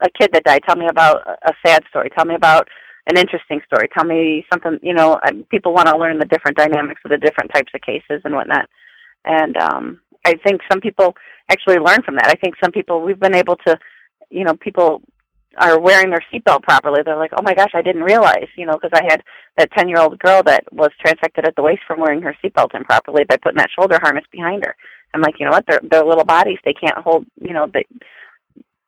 [0.00, 0.62] a kid that died.
[0.68, 2.10] Tell me about a sad story.
[2.16, 2.68] Tell me about
[3.08, 3.88] an interesting story.
[3.92, 4.78] Tell me something.
[4.82, 5.18] You know,
[5.50, 8.66] people want to learn the different dynamics of the different types of cases and whatnot.
[9.24, 11.16] And um, I think some people
[11.50, 12.28] actually learn from that.
[12.28, 13.76] I think some people we've been able to,
[14.30, 15.02] you know, people
[15.58, 17.02] are wearing their seatbelt properly.
[17.04, 19.22] They're like, oh my gosh, I didn't realize, you know, because I had
[19.56, 22.74] that 10 year old girl that was transected at the waist from wearing her seatbelt
[22.74, 24.76] improperly by putting that shoulder harness behind her.
[25.14, 25.66] I'm like, you know what?
[25.66, 27.86] Their their little bodies, they can't hold, you know, they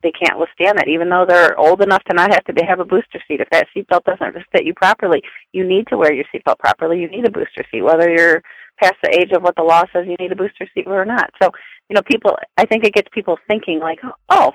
[0.03, 2.85] they can't withstand that, even though they're old enough to not have to have a
[2.85, 3.41] booster seat.
[3.41, 7.01] If that seatbelt doesn't fit you properly, you need to wear your seatbelt properly.
[7.01, 8.43] You need a booster seat, whether you're
[8.83, 11.31] past the age of what the law says you need a booster seat or not.
[11.43, 11.51] So,
[11.89, 13.99] you know, people, I think it gets people thinking like,
[14.29, 14.53] oh,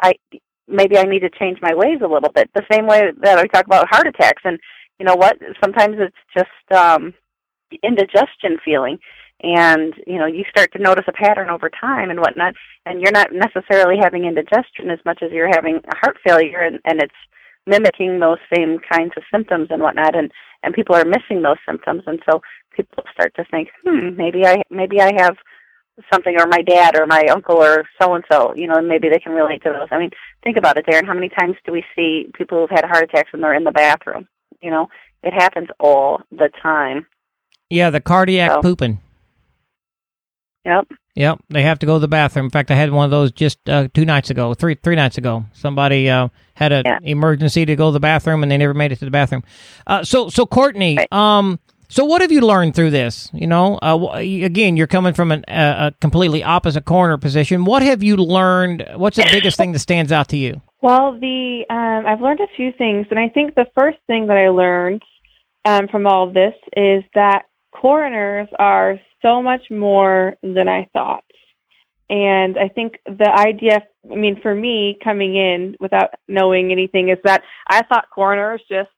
[0.00, 0.14] I
[0.68, 2.50] maybe I need to change my ways a little bit.
[2.54, 4.58] The same way that I talk about heart attacks, and
[4.98, 5.38] you know what?
[5.62, 7.14] Sometimes it's just um,
[7.82, 8.98] indigestion feeling
[9.42, 12.54] and you know you start to notice a pattern over time and whatnot
[12.86, 17.02] and you're not necessarily having indigestion as much as you're having heart failure and, and
[17.02, 17.14] it's
[17.66, 20.30] mimicking those same kinds of symptoms and whatnot and
[20.62, 22.40] and people are missing those symptoms and so
[22.74, 25.36] people start to think hmm maybe i maybe i have
[26.12, 29.18] something or my dad or my uncle or so and so you know maybe they
[29.18, 30.10] can relate to those i mean
[30.42, 33.30] think about it darren how many times do we see people who've had heart attacks
[33.32, 34.26] and they're in the bathroom
[34.60, 34.88] you know
[35.22, 37.06] it happens all the time
[37.70, 39.00] yeah the cardiac so, pooping
[40.64, 40.92] Yep.
[41.14, 41.40] Yep.
[41.50, 42.46] They have to go to the bathroom.
[42.46, 45.18] In fact, I had one of those just uh, two nights ago, three three nights
[45.18, 45.44] ago.
[45.52, 46.98] Somebody uh, had an yeah.
[47.02, 49.44] emergency to go to the bathroom, and they never made it to the bathroom.
[49.86, 51.12] Uh, so, so Courtney, right.
[51.12, 53.30] um, so what have you learned through this?
[53.32, 57.64] You know, uh, again, you're coming from an, a completely opposite corner position.
[57.64, 58.86] What have you learned?
[58.96, 60.60] What's the biggest thing that stands out to you?
[60.82, 64.36] Well, the um, I've learned a few things, and I think the first thing that
[64.36, 65.02] I learned
[65.64, 67.44] um, from all of this is that
[67.74, 71.24] coroners are so much more than I thought.
[72.10, 77.18] And I think the idea, I mean, for me coming in without knowing anything, is
[77.24, 78.90] that I thought coroners just,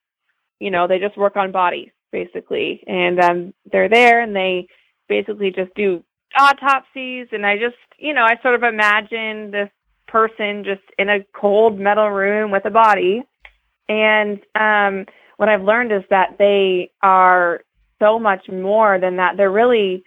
[0.59, 4.67] you know, they just work on bodies basically, and um, they're there and they
[5.07, 6.03] basically just do
[6.39, 7.29] autopsies.
[7.31, 9.69] And I just, you know, I sort of imagine this
[10.09, 13.23] person just in a cold metal room with a body.
[13.89, 15.05] And um,
[15.37, 17.61] what I've learned is that they are
[17.99, 19.37] so much more than that.
[19.37, 20.03] They're really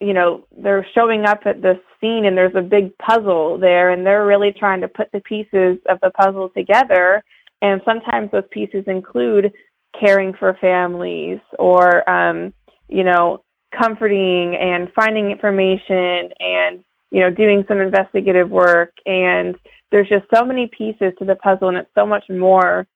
[0.00, 4.04] you know they're showing up at the scene and there's a big puzzle there and
[4.04, 7.22] they're really trying to put the pieces of the puzzle together
[7.62, 9.52] and sometimes those pieces include
[9.98, 12.52] caring for families or um
[12.88, 13.42] you know
[13.78, 19.56] comforting and finding information and you know doing some investigative work and
[19.90, 22.86] there's just so many pieces to the puzzle and it's so much more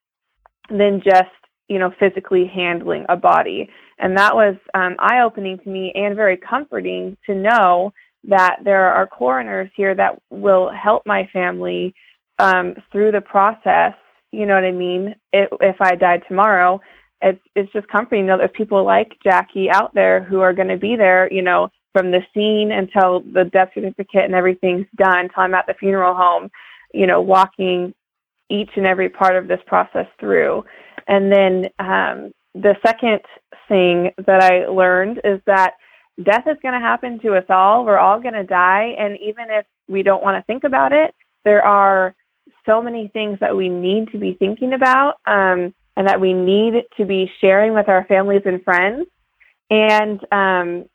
[0.69, 1.29] than just
[1.67, 6.15] you know physically handling a body and that was um, eye opening to me and
[6.15, 7.91] very comforting to know
[8.23, 11.93] that there are coroners here that will help my family
[12.37, 13.93] um, through the process.
[14.31, 15.15] You know what I mean?
[15.33, 16.81] If, if I died tomorrow,
[17.21, 20.67] it's, it's just comforting to know there's people like Jacquie out there who are going
[20.69, 25.17] to be there, you know, from the scene until the death certificate and everything's done,
[25.19, 26.49] until I'm at the funeral home,
[26.93, 27.93] you know, walking
[28.49, 30.63] each and every part of this process through.
[31.07, 33.21] And then um, the second
[33.67, 35.73] thing that I learned is that
[36.23, 37.85] death is going to happen to us all.
[37.85, 38.95] We're all going to die.
[38.97, 41.13] And even if we don't want to think about it,
[41.45, 42.15] there are
[42.65, 46.73] so many things that we need to be thinking about um, and that we need
[46.97, 49.07] to be sharing with our families and friends.
[49.69, 50.85] And um,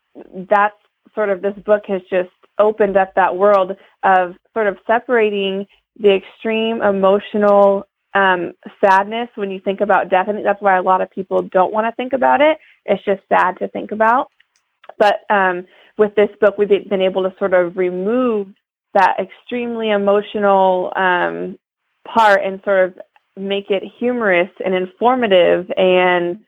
[0.49, 0.75] that's
[1.13, 3.71] sort of this book has just opened up that world
[4.03, 5.65] of sort of separating
[5.97, 10.27] the extreme emotional um, sadness when you think about death.
[10.27, 12.57] Think that's why a lot of people don't want to think about it.
[12.85, 14.31] It's just sad to think about.
[14.97, 15.65] But um,
[15.97, 18.47] with this book, we've been able to sort of remove
[18.95, 21.59] that extremely emotional um,
[22.07, 22.99] part and sort of
[23.37, 26.39] make it humorous and informative and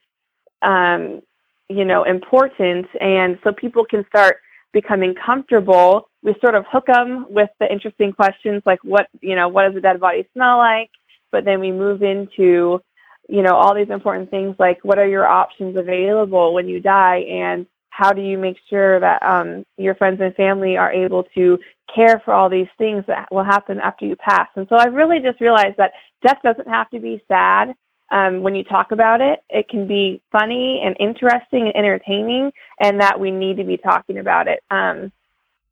[0.64, 1.22] um,
[1.70, 4.38] you know important, and so people can start
[4.74, 6.10] becoming comfortable.
[6.24, 9.76] We sort of hook them with the interesting questions like what you know what does
[9.78, 10.90] a dead body smell like
[11.32, 12.82] but then we move into
[13.30, 17.18] you know all these important things like what are your options available when you die
[17.30, 21.58] and how do you make sure that um, your friends and family are able to
[21.94, 24.48] care for all these things that will happen after you pass?
[24.56, 25.94] And so i really just realized that
[26.26, 27.74] death doesn't have to be sad
[28.12, 29.40] um, when you talk about it.
[29.50, 34.18] It can be funny and interesting and entertaining and that we need to be talking
[34.18, 34.60] about it.
[34.72, 35.12] Um,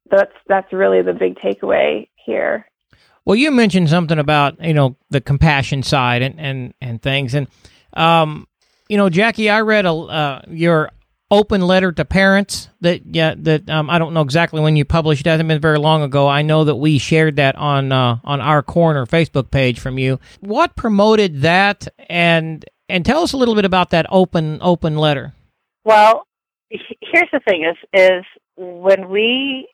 [0.09, 2.67] that's that's really the big takeaway here.
[3.23, 7.47] Well, you mentioned something about you know the compassion side and and and things, and
[7.93, 8.47] um,
[8.87, 10.91] you know, Jacquie, I read a uh, your
[11.31, 15.25] open letter to parents that yeah that um, I don't know exactly when you published.
[15.25, 16.27] It hasn't been very long ago.
[16.27, 20.19] I know that we shared that on uh, on our corner Facebook page from you.
[20.39, 25.33] What promoted that, and and tell us a little bit about that open open letter.
[25.83, 26.27] Well,
[26.69, 28.23] here's the thing: is is
[28.55, 29.69] when we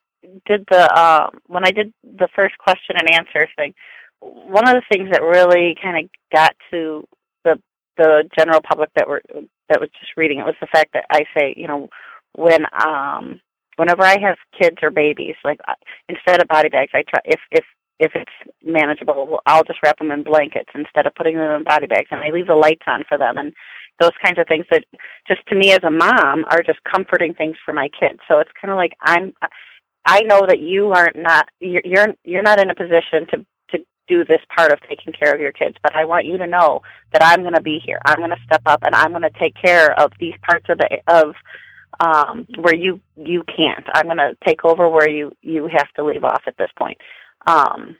[0.45, 3.73] did the uh, when I did the first question and answer thing,
[4.19, 7.05] one of the things that really kind of got to
[7.43, 7.61] the
[7.97, 9.21] the general public that were
[9.71, 11.89] that was just reading it was the fact that I say, you know,
[12.35, 13.41] when um
[13.77, 15.73] whenever I have kids or babies, like uh,
[16.09, 17.65] instead of body bags, I try if if
[17.99, 21.85] if it's manageable, I'll just wrap them in blankets instead of putting them in body
[21.87, 23.53] bags, and I leave the lights on for them, and
[23.99, 24.83] those kinds of things that
[25.27, 28.19] just to me as a mom are just comforting things for my kids.
[28.27, 29.33] So it's kind of like I'm.
[30.03, 33.45] I know that you aren't not you're you're, not in a position to
[34.07, 36.81] do this part of taking care of your kids, but I want you to know
[37.13, 37.99] that I'm going to be here.
[38.05, 40.77] I'm going to step up and I'm going to take care of these parts of
[40.77, 41.35] the of
[41.99, 43.85] um where you you can't.
[43.93, 46.97] I'm going to take over where you you have to leave off at this point.
[47.45, 47.95] Um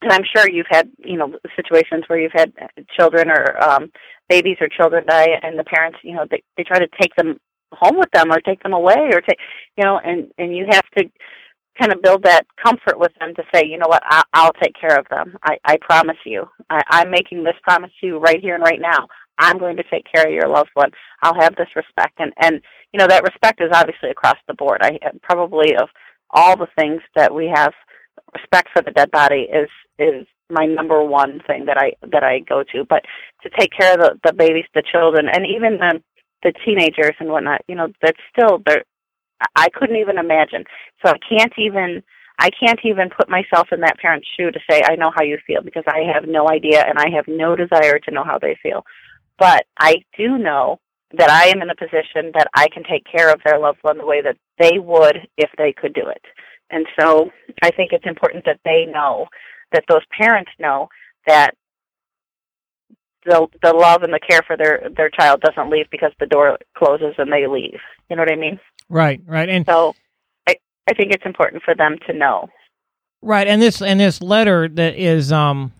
[0.00, 2.52] and I'm sure you've had, you know, situations where you've had
[2.98, 3.90] children or um
[4.28, 7.38] babies or children die and the parents, you know, they they try to take them
[7.72, 9.38] home with them or take them away or take,
[9.76, 11.10] you know, and and you have to
[11.78, 14.74] kind of build that comfort with them to say, you know what, I, I'll take
[14.80, 15.36] care of them.
[15.42, 16.46] I, I promise you.
[16.70, 19.06] I, I'm making this promise to you right here and right now.
[19.38, 20.90] I'm going to take care of your loved one.
[21.22, 22.60] I'll have this respect, and and
[22.92, 24.80] you know that respect is obviously across the board.
[24.82, 25.88] I uh, probably of
[26.30, 27.72] all the things that we have,
[28.34, 29.68] respect for the dead body is
[29.98, 32.84] is my number one thing that I that I go to.
[32.88, 33.04] But
[33.42, 36.02] to take care of the the babies, the children, and even the
[36.42, 38.84] the teenagers and whatnot, you know, that's still they're
[39.56, 40.64] I couldn't even imagine.
[41.04, 42.02] So I can't even
[42.40, 45.38] I can't even put myself in that parent's shoe to say I know how you
[45.46, 48.56] feel because I have no idea and I have no desire to know how they
[48.62, 48.84] feel.
[49.38, 50.78] But I do know
[51.16, 53.98] that I am in a position that I can take care of their loved one
[53.98, 56.22] the way that they would if they could do it.
[56.70, 57.30] And so
[57.62, 59.26] I think it's important that they know,
[59.72, 60.88] that those parents know
[61.26, 61.54] that
[63.24, 66.58] the the love and the care for their their child doesn't leave because the door
[66.76, 67.80] closes and they leave.
[68.08, 68.60] You know what I mean?
[68.88, 69.48] Right, right.
[69.48, 69.94] And so
[70.46, 70.56] I
[70.88, 72.48] I think it's important for them to know.
[73.20, 75.72] Right, and this and this letter that is um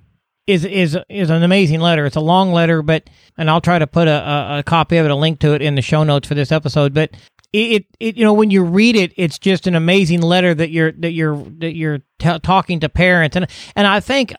[0.47, 2.07] is is is an amazing letter.
[2.07, 5.05] It's a long letter, but and I'll try to put a, a, a copy of
[5.05, 6.95] it, a link to it in the show notes for this episode.
[6.95, 7.17] But
[7.53, 10.93] it, it you know when you read it, it's just an amazing letter that you're
[10.93, 14.35] that you're that you're t- talking to parents, and and I think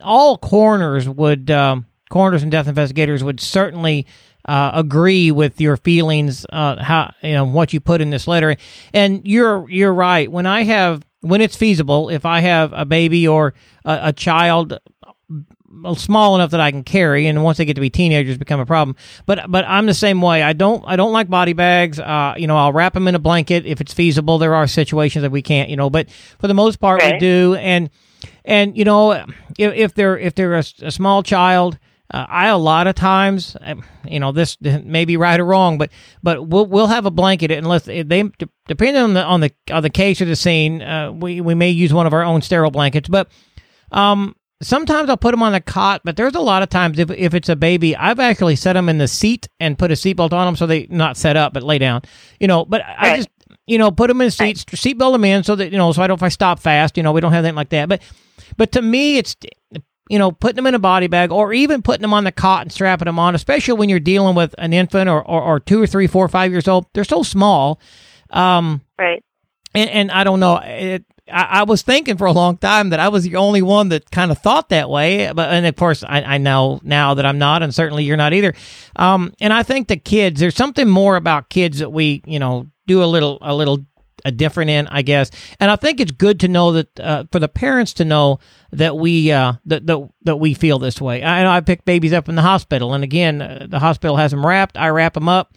[0.00, 4.06] all corners would um, coroners and death investigators would certainly
[4.44, 8.56] uh, agree with your feelings, uh, how you know what you put in this letter.
[8.92, 10.30] And you're you're right.
[10.30, 13.54] When I have when it's feasible, if I have a baby or
[13.84, 14.78] a, a child
[15.96, 18.66] small enough that I can carry, and once they get to be teenagers, become a
[18.66, 18.96] problem.
[19.26, 20.42] But but I'm the same way.
[20.42, 21.98] I don't I don't like body bags.
[21.98, 24.38] Uh, you know, I'll wrap them in a blanket if it's feasible.
[24.38, 27.12] There are situations that we can't, you know, but for the most part, okay.
[27.12, 27.54] we do.
[27.56, 27.90] And
[28.44, 31.78] and you know, if, if they're if they're a, a small child
[32.12, 35.78] uh, I a lot of times, um, you know, this may be right or wrong,
[35.78, 35.90] but
[36.22, 39.90] but we'll we'll have a blanket unless they depending on the on the on the
[39.90, 43.08] case of the scene, uh, we we may use one of our own sterile blankets,
[43.08, 43.28] but
[43.92, 44.34] um.
[44.62, 47.32] Sometimes I'll put them on the cot, but there's a lot of times if, if
[47.32, 50.44] it's a baby, I've actually set them in the seat and put a seatbelt on
[50.44, 52.02] them so they not set up but lay down.
[52.38, 52.82] You know, but.
[52.86, 53.30] I just
[53.66, 54.78] you know put them in seats, right.
[54.78, 57.02] seatbelt them in so that you know so I don't if I stop fast, you
[57.02, 57.88] know we don't have anything like that.
[57.88, 58.02] But
[58.56, 59.36] but to me, it's
[60.10, 62.62] you know, putting them in a body bag or even putting them on the cot
[62.62, 65.80] and strapping them on, especially when you're dealing with an infant or, or, or two
[65.80, 66.86] or three, four or five years old.
[66.92, 67.80] They're so small.
[68.30, 69.22] Um, right.
[69.72, 70.56] And, and I don't know.
[70.56, 73.90] It, I, I, was thinking for a long time that I was the only one
[73.90, 75.30] that kind of thought that way.
[75.32, 78.32] But, and of course, I, I know now that I'm not, and certainly you're not
[78.32, 78.52] either.
[78.96, 82.66] Um, and I think the kids, there's something more about kids that we, you know,
[82.88, 83.86] do a little, a little
[84.24, 85.30] a different end, I guess.
[85.58, 88.38] And I think it's good to know that uh, for the parents to know
[88.72, 91.22] that we uh, that, that that we feel this way.
[91.22, 94.30] I know I picked babies up in the hospital, and again, uh, the hospital has
[94.30, 94.76] them wrapped.
[94.76, 95.54] I wrap them up.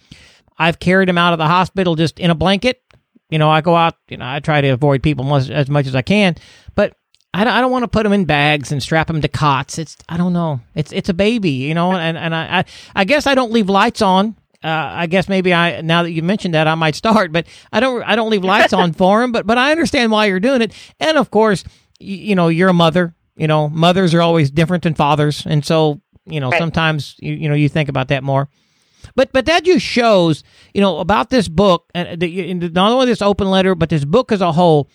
[0.58, 2.82] I've carried them out of the hospital just in a blanket.
[3.30, 3.94] You know, I go out.
[4.08, 6.36] You know, I try to avoid people much, as much as I can,
[6.74, 6.96] but.
[7.36, 9.76] I don't, I don't want to put them in bags and strap them to cots.
[9.76, 10.60] It's I don't know.
[10.76, 13.68] It's it's a baby, you know, and and I I, I guess I don't leave
[13.68, 17.32] lights on uh, I guess maybe I now that you mentioned that I might start,
[17.32, 19.30] but I don't I don't leave lights on for him.
[19.30, 21.64] But but I understand why you're doing it, and of course,
[21.98, 23.14] you, you know you're a mother.
[23.36, 26.58] You know, mothers are always different than fathers, and so you know right.
[26.58, 28.48] sometimes you you know you think about that more.
[29.14, 30.42] But but that just shows
[30.72, 34.32] you know about this book and the, not only this open letter, but this book
[34.32, 34.88] as a whole.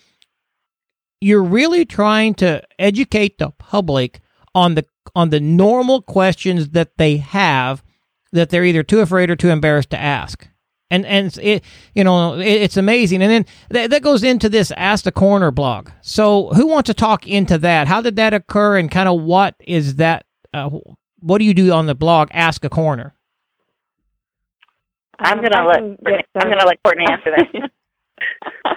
[1.20, 4.20] You're really trying to educate the public
[4.52, 7.84] on the on the normal questions that they have
[8.32, 10.48] that they're either too afraid or too embarrassed to ask.
[10.92, 11.64] And and it
[11.94, 13.22] you know it, it's amazing.
[13.22, 15.90] And then th- that goes into this Ask the Coroner blog.
[16.00, 17.86] So who wants to talk into that?
[17.86, 18.76] How did that occur?
[18.76, 20.26] And kind of what is that?
[20.52, 20.70] Uh,
[21.20, 22.28] what do you do on the blog?
[22.32, 23.14] Ask a Coroner.
[25.20, 27.70] I'm gonna let I'm gonna let Courtney answer that.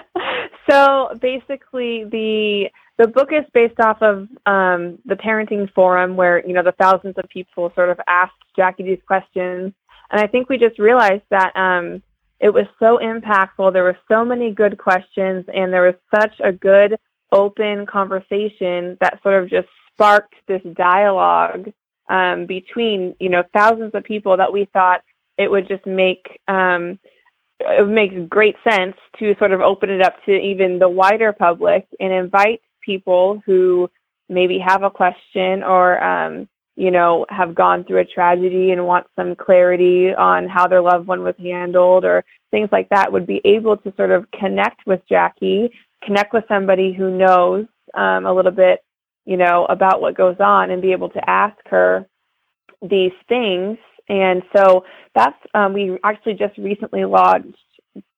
[0.70, 6.52] so basically, the the book is based off of um, the parenting forum where you
[6.52, 9.72] know the thousands of people sort of asked Jacquie these questions,
[10.10, 12.02] and I think we just realized that um,
[12.40, 13.72] it was so impactful.
[13.72, 16.98] There were so many good questions, and there was such a good
[17.32, 21.72] open conversation that sort of just sparked this dialogue
[22.08, 25.02] um, between you know thousands of people that we thought
[25.36, 26.98] it would just make um,
[27.60, 31.86] it makes great sense to sort of open it up to even the wider public
[31.98, 33.90] and invite people who
[34.28, 39.06] maybe have a question or um, you know have gone through a tragedy and want
[39.16, 43.40] some clarity on how their loved one was handled or things like that would be
[43.44, 45.70] able to sort of connect with Jacquie,
[46.04, 48.80] connect with somebody who knows um, a little bit,
[49.24, 52.06] you know, about what goes on and be able to ask her
[52.82, 53.78] these things.
[54.08, 57.58] And so that's um, we actually just recently launched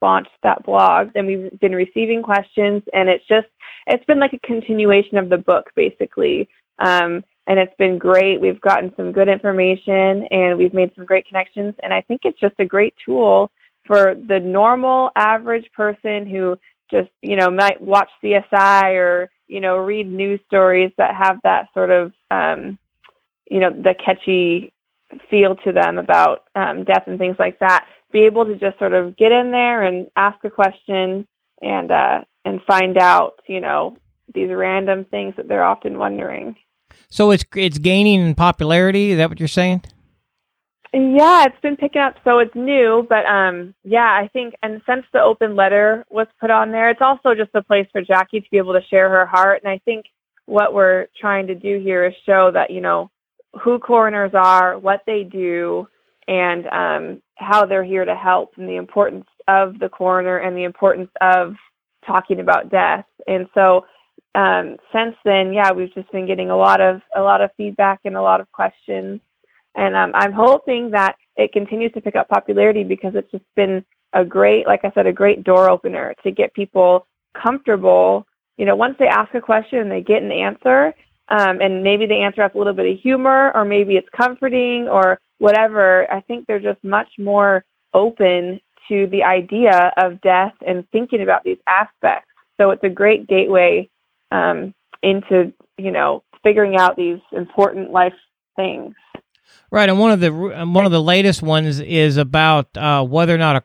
[0.01, 3.47] launched that blog and we've been receiving questions and it's just
[3.87, 6.49] it's been like a continuation of the book basically.
[6.79, 8.41] Um, and it's been great.
[8.41, 12.41] We've gotten some good information and we've made some great connections and i think it's
[12.41, 13.51] just a great tool
[13.87, 16.57] for the normal average person who
[16.91, 21.69] just you know might watch csi or you know read news stories that have that
[21.73, 22.79] sort of um,
[23.51, 24.73] you know the catchy
[25.31, 27.87] feel to them about um, death and things like that
[28.17, 31.27] be able to just sort of get in there and ask a question
[31.61, 33.99] and uh, and find out, you know,
[34.33, 36.57] these random things that they're often wondering.
[37.11, 39.11] So it's it's gaining in popularity.
[39.11, 39.83] Is that what you're saying?
[40.95, 42.15] Yeah, it's been picking up.
[42.25, 46.51] So it's new, but um, yeah, I think, and since the open letter was put
[46.51, 49.27] on there, it's also just a place for Jacquie to be able to share her
[49.27, 49.61] heart.
[49.63, 50.07] And I think
[50.47, 53.11] what we're trying to do here is show that you know
[53.63, 55.87] who coroners are, what they do,
[56.29, 60.65] and um, how they're here to help and the importance of the coroner and the
[60.65, 61.55] importance of
[62.07, 63.05] talking about death.
[63.27, 63.87] And so
[64.35, 68.01] um, since then, yeah, we've just been getting a lot of a lot of feedback
[68.05, 69.21] and a lot of questions.
[69.75, 73.85] And um, I'm hoping that it continues to pick up popularity because it's just been
[74.13, 77.07] a great, like I said, a great door opener to get people
[77.41, 78.27] comfortable.
[78.57, 80.95] You know, once they ask a question and they get an answer,
[81.29, 84.89] um, and maybe they answer has a little bit of humor, or maybe it's comforting,
[84.89, 87.65] or whatever, I think they're just much more
[87.95, 92.29] open to the idea of death and thinking about these aspects.
[92.61, 93.91] So it's a great gateway
[94.31, 98.15] um, into, you know, figuring out these important life
[98.55, 98.95] things.
[99.71, 103.39] Right, and one of the one of the latest ones is about uh, whether or
[103.39, 103.65] not a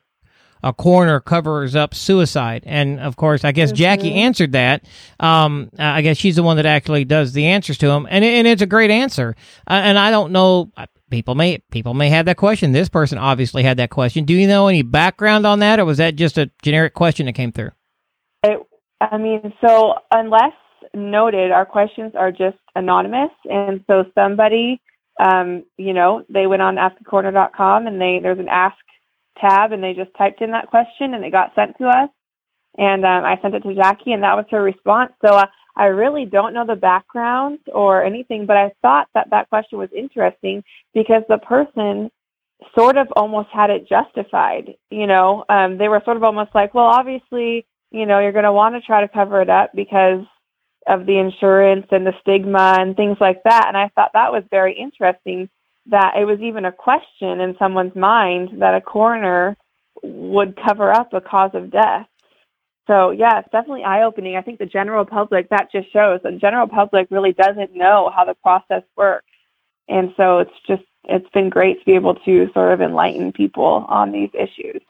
[0.64, 2.64] a coroner covers up suicide.
[2.66, 3.84] And of course, I guess mm-hmm.
[3.84, 4.86] Jacquie answered that.
[5.20, 8.48] Um, I guess she's the one that actually does the answers to them, and and
[8.48, 9.36] it's a great answer.
[9.68, 10.72] Uh, and I don't know.
[11.12, 12.72] People may people may have that question.
[12.72, 14.26] This person obviously had that question.
[14.26, 17.34] Do you know any background on that, or was that just a generic question that
[17.34, 17.72] came through?
[18.44, 18.60] It,
[19.00, 20.54] I mean, so unless
[20.94, 24.82] noted, our questions are just anonymous, and so somebody,
[25.24, 28.78] um, you know, they went on askacoroner.com and they there's an ask
[29.38, 32.10] tab and they just typed in that question and it got sent to us.
[32.78, 35.12] And um, I sent it to Jacquie and that was her response.
[35.26, 35.46] So uh,
[35.76, 39.90] I really don't know the background or anything, but I thought that that question was
[39.96, 40.64] interesting
[40.94, 42.12] because the person
[42.78, 44.76] sort of almost had it justified.
[44.90, 48.46] You know, um, they were sort of almost like, well, obviously, you know, you're going
[48.46, 50.26] to want to try to cover it up because
[50.88, 53.66] of the insurance and the stigma and things like that.
[53.68, 55.50] And I thought that was very interesting
[55.88, 59.58] that it was even a question in someone's mind that a coroner
[60.04, 62.08] would cover up a cause of death.
[62.92, 64.36] So yeah, it's definitely eye opening.
[64.36, 68.26] I think the general public that just shows the general public really doesn't know how
[68.26, 69.26] the process works.
[69.88, 73.86] And so it's just it's been great to be able to sort of enlighten people
[73.88, 74.82] on these issues.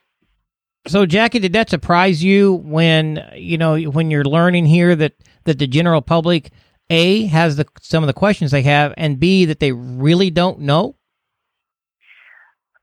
[0.88, 5.60] So Jacquie, did that surprise you when you know when you're learning here that that
[5.60, 6.50] the general public
[6.90, 10.62] a has the some of the questions they have, and B that they really don't
[10.62, 10.96] know?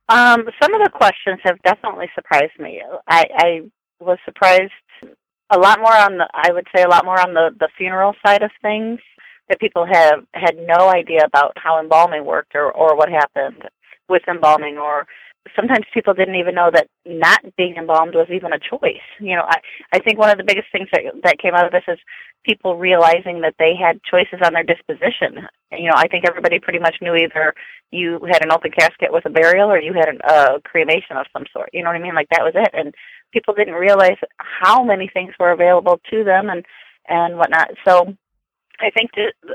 [0.08, 2.82] Um, some of the questions have definitely surprised me.
[3.08, 3.60] I, I
[4.00, 4.72] was surprised
[5.50, 8.14] a lot more on the I would say a lot more on the the funeral
[8.24, 9.00] side of things
[9.48, 13.62] that people have had no idea about how embalming worked or or what happened
[14.08, 15.06] with embalming or
[15.56, 19.04] sometimes people didn't even know that not being embalmed was even a choice.
[19.20, 19.58] You know, I
[19.92, 21.98] I think one of the biggest things that that came out of this is
[22.44, 25.48] people realizing that they had choices on their disposition.
[25.72, 27.54] You know, I think everybody pretty much knew either
[27.90, 31.26] you had an open casket with a burial or you had a uh, cremation of
[31.32, 31.70] some sort.
[31.72, 32.14] You know what I mean?
[32.14, 32.94] Like that was it, and
[33.32, 36.64] people didn't realize how many things were available to them and
[37.08, 37.70] and whatnot.
[37.86, 38.14] So,
[38.80, 39.10] I think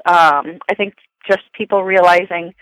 [0.06, 0.96] um, I think
[1.28, 2.54] just people realizing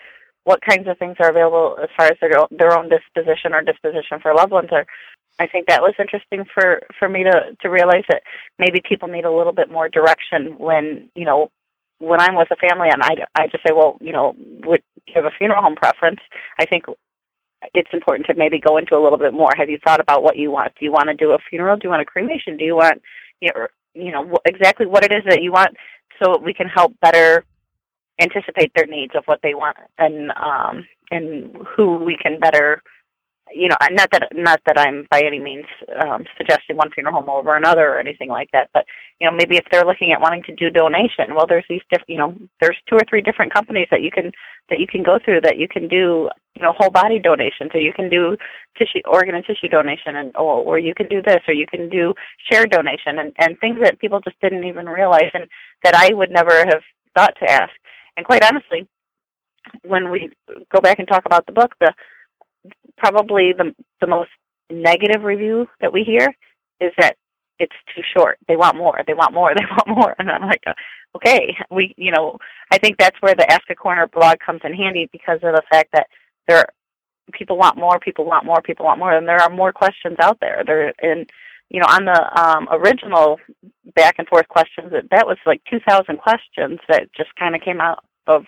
[0.43, 4.19] what kinds of things are available as far as their their own disposition or disposition
[4.21, 4.85] for loved ones are
[5.39, 8.23] I think that was interesting for for me to to realize that
[8.59, 11.51] maybe people need a little bit more direction when you know
[11.99, 14.35] when I'm with a family and I I just say well you know
[14.65, 16.19] would you have a funeral home preference
[16.59, 16.85] I think
[17.73, 19.51] it's important to maybe go into a little bit more.
[19.57, 20.73] Have you thought about what you want?
[20.79, 21.77] Do you want to do a funeral?
[21.77, 22.57] Do you want a cremation?
[22.57, 23.01] Do you want
[23.39, 25.75] you know you know exactly what it is that you want,
[26.21, 27.45] so we can help better
[28.19, 32.81] anticipate their needs of what they want and um, and who we can better
[33.53, 35.65] you know, not that not that I'm by any means
[36.03, 38.85] um, suggesting one funeral home over another or anything like that, but
[39.19, 42.09] you know, maybe if they're looking at wanting to do donation, well, there's these different,
[42.09, 44.31] you know, there's two or three different companies that you can
[44.69, 47.77] that you can go through that you can do, you know, whole body donation, so
[47.77, 48.37] you can do
[48.77, 51.89] tissue, organ and tissue donation, and or, or you can do this, or you can
[51.89, 52.13] do
[52.51, 55.45] share donation, and and things that people just didn't even realize, and
[55.83, 56.81] that I would never have
[57.15, 57.71] thought to ask.
[58.17, 58.87] And quite honestly,
[59.83, 60.31] when we
[60.73, 61.93] go back and talk about the book, the
[62.97, 64.29] probably the the most
[64.69, 66.33] negative review that we hear
[66.79, 67.15] is that
[67.59, 68.39] it's too short.
[68.47, 69.01] They want more.
[69.05, 69.53] They want more.
[69.55, 70.15] They want more.
[70.17, 70.63] And I'm like,
[71.15, 72.37] okay, we, you know,
[72.71, 75.61] I think that's where the Ask a Coroner blog comes in handy because of the
[75.69, 76.07] fact that
[76.47, 76.65] there,
[77.31, 77.99] people want more.
[77.99, 78.61] People want more.
[78.61, 80.63] People want more, and there are more questions out there.
[80.65, 81.29] There, and
[81.69, 83.39] you know, on the um, original
[83.95, 87.79] back and forth questions, that that was like 2,000 questions that just kind of came
[87.79, 88.45] out of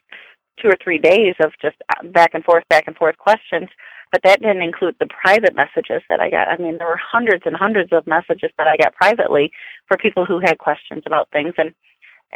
[0.62, 1.76] two or three days of just
[2.14, 3.70] back and forth, back and forth questions
[4.14, 6.48] but that didn't include the private messages that I got.
[6.48, 9.52] I mean, there were hundreds and hundreds of messages that I got privately
[9.88, 11.74] for people who had questions about things and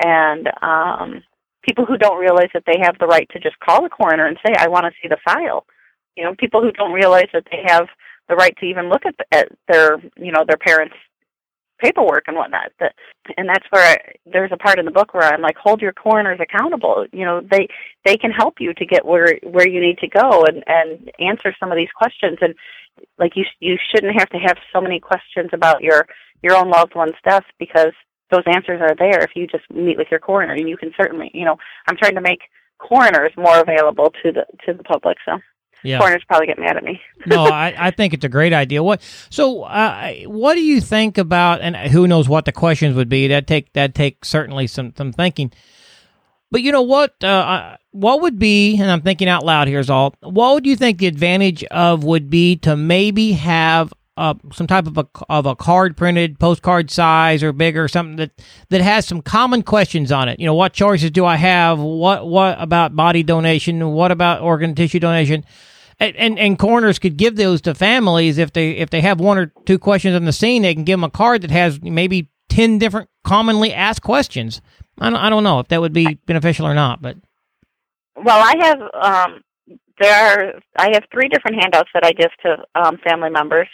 [0.03, 1.23] and um
[1.61, 4.37] people who don't realize that they have the right to just call the coroner and
[4.45, 5.67] say, "I want to see the file."
[6.15, 7.87] You know, people who don't realize that they have
[8.27, 10.95] the right to even look at, the, at their, you know, their parents'
[11.79, 12.71] paperwork and whatnot.
[12.79, 12.93] That,
[13.37, 15.93] and that's where I, there's a part in the book where I'm like, hold your
[15.93, 17.05] coroners accountable.
[17.11, 17.67] You know, they
[18.05, 21.53] they can help you to get where where you need to go and and answer
[21.59, 22.37] some of these questions.
[22.41, 22.55] And
[23.17, 26.07] like you you shouldn't have to have so many questions about your
[26.41, 27.93] your own loved one's death because
[28.31, 30.53] those answers are there if you just meet with your coroner.
[30.53, 31.57] And you can certainly, you know,
[31.87, 32.41] I'm trying to make
[32.77, 35.17] coroners more available to the to the public.
[35.25, 35.39] So.
[35.83, 35.99] Yeah.
[35.99, 36.99] Coroners probably get mad at me.
[37.25, 38.83] no, I, I think it's a great idea.
[38.83, 39.63] What so?
[39.63, 41.61] Uh, what do you think about?
[41.61, 43.27] And who knows what the questions would be?
[43.27, 45.51] That take that take certainly some some thinking.
[46.49, 47.15] But you know what?
[47.21, 48.77] Uh, uh, what would be?
[48.79, 50.15] And I'm thinking out loud here is all.
[50.21, 54.87] What would you think the advantage of would be to maybe have uh, some type
[54.87, 58.31] of a of a card printed postcard size or bigger, something that
[58.69, 60.39] that has some common questions on it.
[60.39, 61.79] You know, what choices do I have?
[61.79, 63.91] What what about body donation?
[63.91, 65.45] What about organ tissue donation?
[65.99, 69.37] And, and, and coroners could give those to families if they if they have one
[69.37, 72.29] or two questions on the scene, they can give them a card that has maybe
[72.49, 74.61] ten different commonly asked questions.
[74.99, 77.17] I don't, I don't know if that would be beneficial or not, but
[78.15, 79.41] well, I have um,
[79.99, 83.67] there are I have three different handouts that I give to um, family members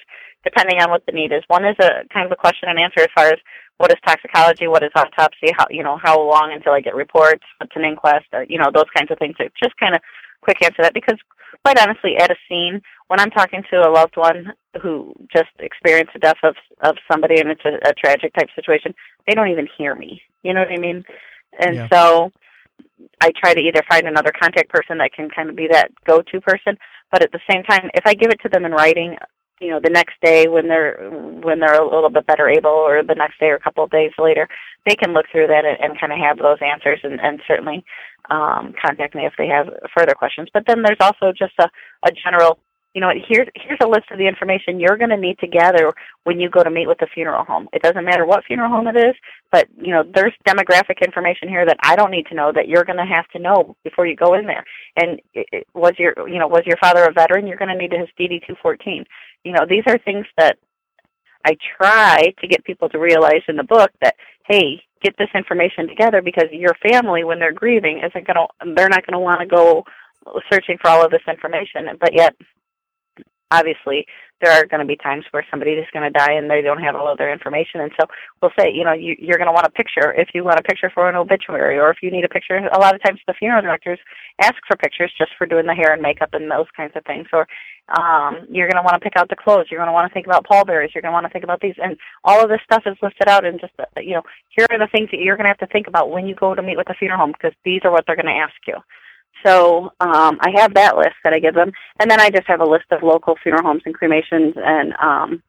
[0.43, 1.43] depending on what the need is.
[1.47, 3.39] One is a kind of a question and answer as far as
[3.77, 7.43] what is toxicology, what is autopsy, how you know how long until I get reports,
[7.57, 9.35] what's an inquest, uh, you know those kinds of things.
[9.39, 10.01] It's just kind of
[10.41, 11.17] quick answer that because
[11.63, 16.13] quite honestly, at a scene when I'm talking to a loved one who just experienced
[16.13, 18.93] the death of of somebody and it's a, a tragic type situation,
[19.27, 20.21] they don't even hear me.
[20.43, 21.03] You know what I mean?
[21.59, 21.87] And yeah.
[21.91, 22.31] so
[23.21, 26.41] I try to either find another contact person that can kind of be that go-to
[26.41, 26.77] person,
[27.11, 29.17] but at the same time, if I give it to them in writing,
[29.63, 31.09] you know the next day when they're
[31.41, 33.89] when they're a little bit better able or the next day or a couple of
[33.89, 34.47] days later
[34.85, 37.83] they can look through that and, and kind of have those answers and, and certainly
[38.29, 41.69] um, contact me if they have further questions but then there's also just a,
[42.05, 42.59] a general
[42.93, 45.93] you know, here's here's a list of the information you're going to need to gather
[46.25, 47.67] when you go to meet with the funeral home.
[47.73, 49.15] It doesn't matter what funeral home it is,
[49.51, 52.83] but you know, there's demographic information here that I don't need to know that you're
[52.83, 54.63] going to have to know before you go in there.
[54.95, 57.47] And it, it, was your, you know, was your father a veteran?
[57.47, 59.05] You're going to need his DD 214.
[59.43, 60.57] You know, these are things that
[61.45, 64.15] I try to get people to realize in the book that
[64.47, 68.89] hey, get this information together because your family, when they're grieving, isn't going to, they're
[68.89, 69.83] not going to want to go
[70.51, 71.87] searching for all of this information.
[71.99, 72.35] But yet,
[73.53, 74.05] obviously
[74.41, 76.81] there are going to be times where somebody is going to die and they don't
[76.81, 78.05] have all of their information and so
[78.41, 80.11] we'll say you know you, you're going to want a picture.
[80.13, 82.79] If you want a picture for an obituary or if you need a picture a
[82.79, 83.99] lot of times the funeral directors
[84.41, 87.27] ask for pictures just for doing the hair and makeup and those kinds of things
[87.31, 87.47] or
[87.95, 90.13] um, you're going to want to pick out the clothes you're going to want to
[90.13, 92.61] think about pallbearers you're going to want to think about these and all of this
[92.65, 95.45] stuff is listed out and just you know here are the things that you're going
[95.45, 97.53] to have to think about when you go to meet with the funeral home because
[97.63, 98.75] these are what they're going to ask you
[99.45, 102.61] so um, I have that list that I give them, and then I just have
[102.61, 105.43] a list of local funeral homes and cremations and um,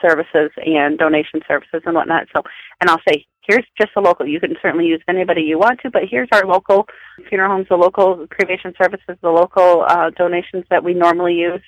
[0.00, 2.26] services and donation services and whatnot.
[2.34, 2.42] So,
[2.80, 4.26] and I'll say, here's just the local.
[4.26, 6.86] You can certainly use anybody you want to, but here's our local
[7.28, 11.62] funeral homes, the local cremation services, the local uh, donations that we normally use.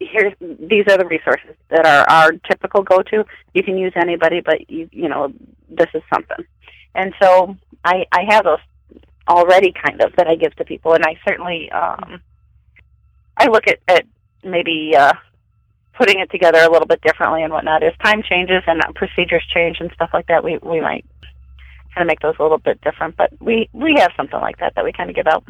[0.00, 3.24] Here's these are the resources that are our typical go-to.
[3.54, 5.32] You can use anybody, but you you know
[5.68, 6.44] this is something.
[6.94, 8.58] And so I I have those
[9.28, 12.20] already kind of that I give to people, and I certainly um,
[13.36, 14.06] I look at, at
[14.42, 15.12] maybe uh,
[15.96, 17.82] putting it together a little bit differently and whatnot.
[17.82, 21.04] As time changes and procedures change and stuff like that, we we might
[21.94, 23.16] kind of make those a little bit different.
[23.16, 25.44] But we we have something like that that we kind of give out.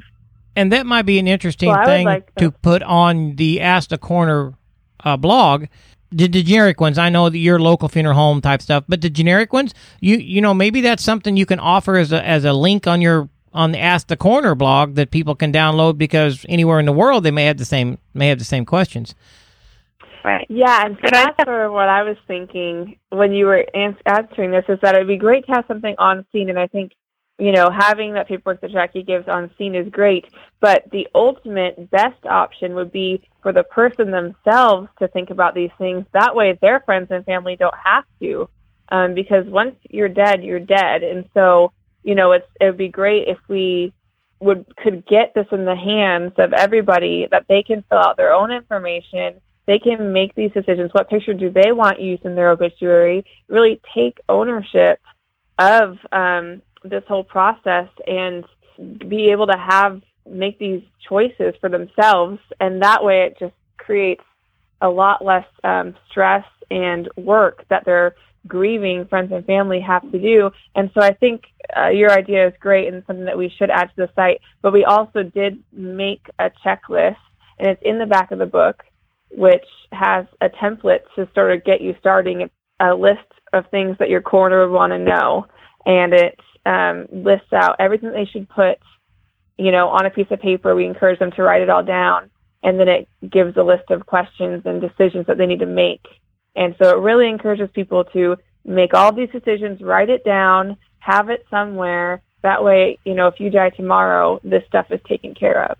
[0.56, 3.98] And that might be an interesting Well, thing like to put on the Ask the
[3.98, 4.54] Coroner
[5.00, 5.66] uh, blog.
[6.12, 9.10] The, the generic ones, I know that your local funeral home type stuff, but the
[9.10, 12.52] generic ones, you you know, maybe that's something you can offer as a as a
[12.52, 16.80] link on your on the Ask the Coroner blog that people can download because anywhere
[16.80, 19.14] in the world they may have the same may have the same questions.
[20.24, 20.46] Right.
[20.48, 24.52] Yeah, and so that's sort of what I was thinking when you were ans- answering
[24.52, 26.92] this is that it'd be great to have something on scene, and I think
[27.38, 30.24] you know having that paperwork that Jacquie gives on scene is great.
[30.60, 35.72] But the ultimate best option would be for the person themselves to think about these
[35.76, 36.06] things.
[36.14, 38.48] That way, their friends and family don't have to,
[38.88, 41.72] um, because once you're dead, you're dead, and so
[42.04, 43.92] you know it's it would be great if we
[44.38, 48.32] would could get this in the hands of everybody that they can fill out their
[48.32, 50.90] own information they can make these decisions.
[50.92, 53.24] What picture do they want used in their obituary?
[53.48, 55.00] Really take ownership
[55.58, 58.44] of um, this whole process and
[59.08, 62.38] be able to have make these choices for themselves.
[62.60, 64.24] And that way, it just creates
[64.80, 68.14] a lot less um, stress and work that their
[68.46, 70.50] grieving friends and family have to do.
[70.74, 71.44] And so I think
[71.76, 74.40] uh, your idea is great and something that we should add to the site.
[74.62, 77.16] But we also did make a checklist,
[77.58, 78.84] and it's in the back of the book
[79.36, 82.48] which has a template to sort of get you starting
[82.80, 83.18] a list
[83.52, 85.46] of things that your coroner would want to know.
[85.86, 88.78] And it um, lists out everything they should put,
[89.58, 90.74] you know, on a piece of paper.
[90.74, 92.30] We encourage them to write it all down.
[92.62, 96.06] And then it gives a list of questions and decisions that they need to make.
[96.56, 101.28] And so it really encourages people to make all these decisions, write it down, have
[101.28, 102.22] it somewhere.
[102.42, 105.78] That way, you know, if you die tomorrow, this stuff is taken care of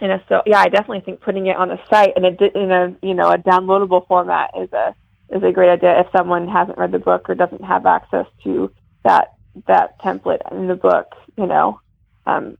[0.00, 2.94] and so yeah, I definitely think putting it on the site in a in a
[3.02, 4.94] you know a downloadable format is a
[5.30, 8.70] is a great idea if someone hasn't read the book or doesn't have access to
[9.04, 9.34] that
[9.66, 11.14] that template in the book.
[11.36, 11.80] You know,
[12.26, 12.58] um,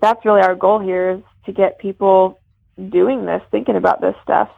[0.00, 2.40] that's really our goal here is to get people
[2.88, 4.48] doing this, thinking about this stuff.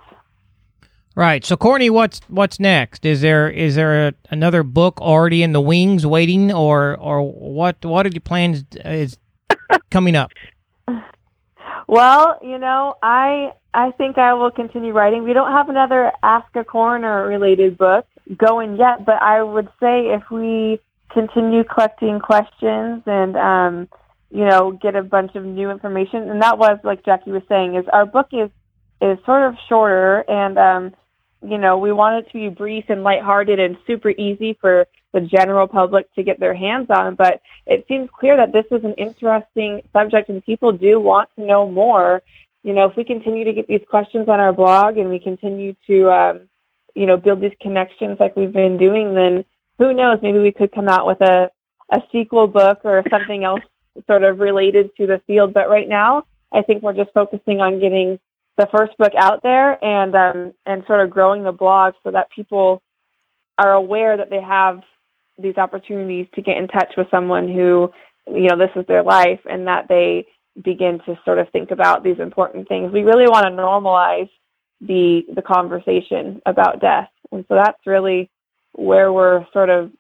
[1.17, 1.45] Right.
[1.45, 3.07] So, Courtney, what's what's next?
[3.07, 7.85] Is there is there a, another book already in the wings, waiting, or or what?
[7.85, 9.17] What are your plans is
[9.91, 10.33] coming up?
[11.87, 15.23] Well, you know, I I think I will continue writing.
[15.23, 18.07] We don't have another Ask a Coroner related book
[18.37, 23.89] going yet, but I would say if we continue collecting questions and um,
[24.31, 27.77] you know, get a bunch of new information, and that was like Jacquie was saying,
[27.77, 28.51] is our book is
[29.01, 30.95] is sort of shorter and um
[31.45, 35.21] you know, we want it to be brief and lighthearted and super easy for the
[35.21, 37.15] general public to get their hands on.
[37.15, 41.45] But it seems clear that this is an interesting subject and people do want to
[41.45, 42.23] know more.
[42.63, 45.75] You know, if we continue to get these questions on our blog and we continue
[45.87, 46.41] to, um,
[46.95, 49.45] you know, build these connections like we've been doing, then
[49.79, 50.19] who knows?
[50.23, 51.51] Maybe we could come out with a,
[51.91, 53.61] a sequel book or something else
[54.07, 55.53] sort of related to the field.
[55.53, 58.19] But right now, I think we're just focusing on getting
[58.57, 62.31] the first book out there and um, and sort of growing the blog so that
[62.31, 62.83] people
[63.59, 64.81] are aware that they have
[65.39, 67.91] these opportunities to get in touch with someone who
[68.27, 70.27] you know this is their life and that they
[70.63, 72.93] begin to sort of think about these important things.
[72.93, 74.31] We really want to normalize
[74.81, 78.31] the the conversation about death, and so that's really
[78.73, 79.91] where we're sort of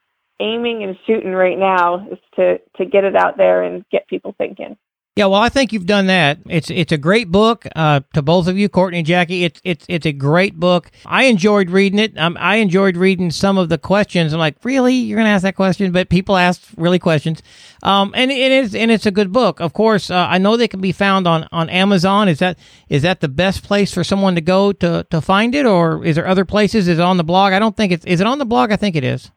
[0.40, 4.34] aiming and shooting right now is to to get it out there and get people
[4.38, 4.76] thinking.
[5.16, 6.40] Yeah, well, I think you've done that.
[6.48, 9.42] It's it's a great book uh, to both of you, Courtney and Jacquie.
[9.42, 10.90] It's it's it's a great book.
[11.06, 12.18] I enjoyed reading it.
[12.18, 14.32] Um, I enjoyed reading some of the questions.
[14.32, 15.92] I'm like, really, you're gonna ask that question?
[15.92, 17.44] But people ask really questions.
[17.84, 19.60] Um, and it is and it's a good book.
[19.60, 22.28] Of course, uh, I know they can be found on, on Amazon.
[22.28, 22.58] Is that
[22.88, 26.16] is that the best place for someone to go to to find it, or is
[26.16, 26.88] there other places?
[26.88, 27.52] Is it on the blog?
[27.52, 28.04] I don't think it's.
[28.04, 28.72] Is it on the blog?
[28.72, 29.30] I think it is.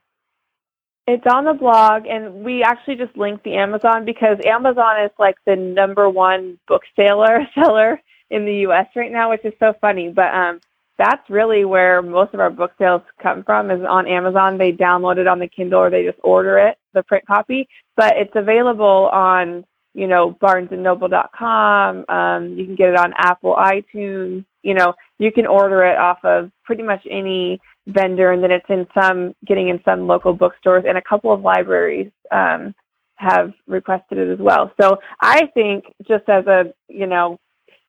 [1.07, 5.37] It's on the blog, and we actually just linked the Amazon because Amazon is like
[5.45, 8.87] the number one book seller seller in the U.S.
[8.93, 10.09] right now, which is so funny.
[10.09, 10.59] But um,
[10.97, 14.57] that's really where most of our book sales come from is on Amazon.
[14.57, 17.69] They download it on the Kindle or they just order it, the print copy.
[17.95, 22.05] But it's available on you know BarnesandNoble.com.
[22.09, 24.43] Um, you can get it on Apple iTunes.
[24.61, 28.69] You know you can order it off of pretty much any vendor, and then it's
[28.69, 32.75] in some getting in some local bookstores, and a couple of libraries um,
[33.15, 34.71] have requested it as well.
[34.79, 37.39] So I think just as a you know,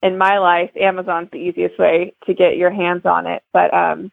[0.03, 3.43] in my life, Amazon's the easiest way to get your hands on it.
[3.53, 4.11] But um,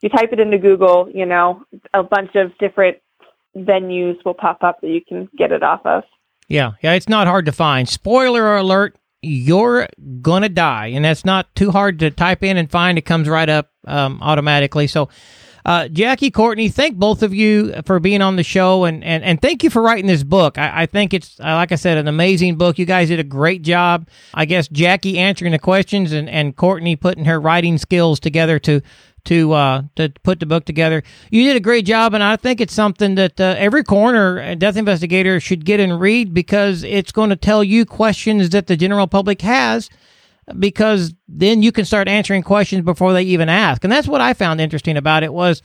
[0.00, 1.62] you type it into Google, you know,
[1.94, 2.98] a bunch of different
[3.56, 6.04] venues will pop up that you can get it off of.
[6.48, 7.88] Yeah, yeah, it's not hard to find.
[7.88, 9.88] Spoiler alert: you're
[10.20, 12.98] gonna die, and that's not too hard to type in and find.
[12.98, 14.86] It comes right up um, automatically.
[14.86, 15.08] So.
[15.66, 19.42] Uh, Jacquie, Courtney, thank both of you for being on the show, and, and, and
[19.42, 20.56] thank you for writing this book.
[20.56, 22.78] I, I think it's, uh, like I said, an amazing book.
[22.78, 24.08] You guys did a great job.
[24.32, 28.80] I guess Jacquie answering the questions and, and Courtney putting her writing skills together to
[29.28, 31.02] to uh, to put the book together.
[31.30, 34.58] You did a great job, and I think it's something that uh, every coroner and
[34.58, 38.76] death investigator should get and read because it's going to tell you questions that the
[38.76, 39.88] general public has.
[40.58, 44.32] Because then you can start answering questions before they even ask, and that's what I
[44.32, 45.62] found interesting about it was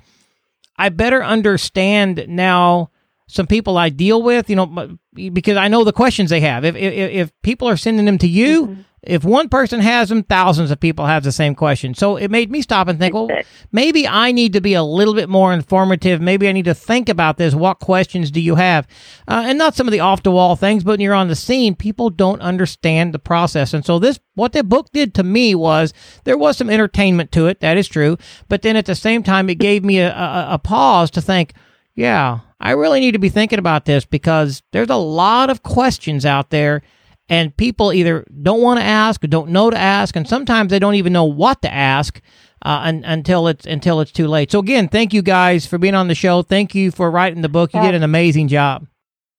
[0.78, 2.90] I better understand now
[3.28, 6.66] some people I deal with, you know, because I know the questions they have.
[6.66, 8.82] If if, if people are sending them to you, mm-hmm.
[9.02, 11.94] if one person has them, thousands of people have the same question.
[11.94, 13.30] So it made me stop and think, well,
[13.72, 16.22] maybe I need to be a little bit more informative.
[16.22, 17.56] Maybe I need to think about this.
[17.56, 18.88] What questions do you have?
[19.28, 21.36] Uh, and not some of the off the wall things, but when you're on the
[21.36, 23.74] scene, people don't understand the process.
[23.74, 25.94] And so this, what the book did to me was
[26.24, 27.62] there was some entertainment to it.
[27.62, 28.18] That is true.
[28.50, 31.54] But then at the same time, it gave me a, a, a pause to think,
[31.96, 36.26] yeah, I really need to be thinking about this because there's a lot of questions
[36.26, 36.82] out there
[37.30, 40.80] and people either don't want to ask or don't know to ask and sometimes they
[40.80, 42.22] don't even know what to ask
[42.66, 44.52] uh, un- until it's until it's too late.
[44.52, 46.42] So again, thank you guys for being on the show.
[46.42, 47.74] Thank you for writing the book.
[47.74, 47.88] You yeah.
[47.88, 48.88] did an amazing job.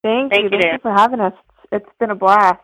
[0.02, 0.50] Thank, thank you.
[0.50, 1.32] Thank you for having us.
[1.72, 2.60] It's been a blast.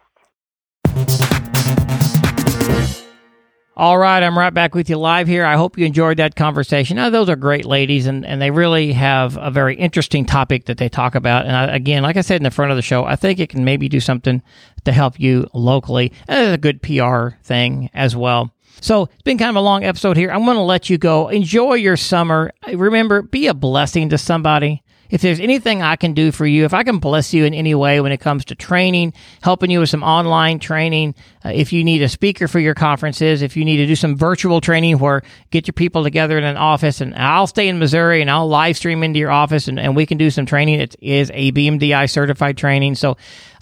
[3.81, 5.47] All right, I'm right back with you live here.
[5.47, 6.97] I hope you enjoyed that conversation.
[6.97, 10.76] Now, those are great ladies, and, and they really have a very interesting topic that
[10.76, 11.47] they talk about.
[11.47, 13.49] And I, again, like I said in the front of the show, I think it
[13.49, 14.43] can maybe do something
[14.85, 16.12] to help you locally.
[16.28, 18.53] And it's a good PR thing as well.
[18.83, 20.31] So it's been kind of a long episode here.
[20.31, 21.28] I'm going to let you go.
[21.28, 22.53] Enjoy your summer.
[22.70, 26.72] Remember, be a blessing to somebody if there's anything I can do for you, if
[26.72, 29.12] I can bless you in any way when it comes to training,
[29.43, 31.14] helping you with some online training,
[31.45, 34.16] uh, if you need a speaker for your conferences, if you need to do some
[34.16, 38.20] virtual training where get your people together in an office and I'll stay in Missouri
[38.20, 40.80] and I'll live stream into your office and, and we can do some training.
[40.80, 42.95] It is a BMDI certified training.
[42.97, 43.12] So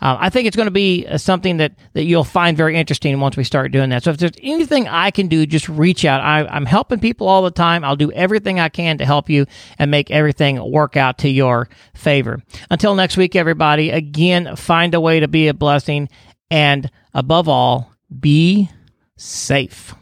[0.01, 3.18] uh, I think it's going to be uh, something that, that you'll find very interesting
[3.20, 4.03] once we start doing that.
[4.03, 6.20] So if there's anything I can do, just reach out.
[6.20, 7.85] I, I'm helping people all the time.
[7.85, 9.47] I'll do everything I can to help you
[9.79, 12.43] and make everything work out to your favor.
[12.70, 16.09] Until next week, everybody, again, find a way to be a blessing
[16.51, 18.71] and above all, be
[19.17, 19.95] safe.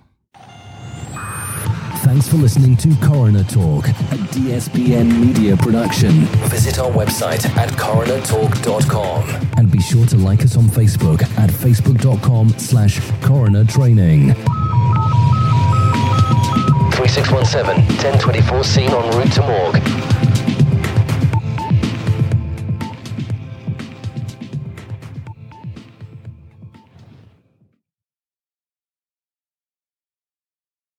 [2.04, 6.26] Thanks for listening to Coroner Talk, a DSPN media production.
[6.50, 9.50] Visit our website at coronertalk.com.
[9.56, 14.34] And be sure to like us on Facebook at facebook.com slash coroner training.
[16.94, 20.15] 3617 1024 scene en route to morgue.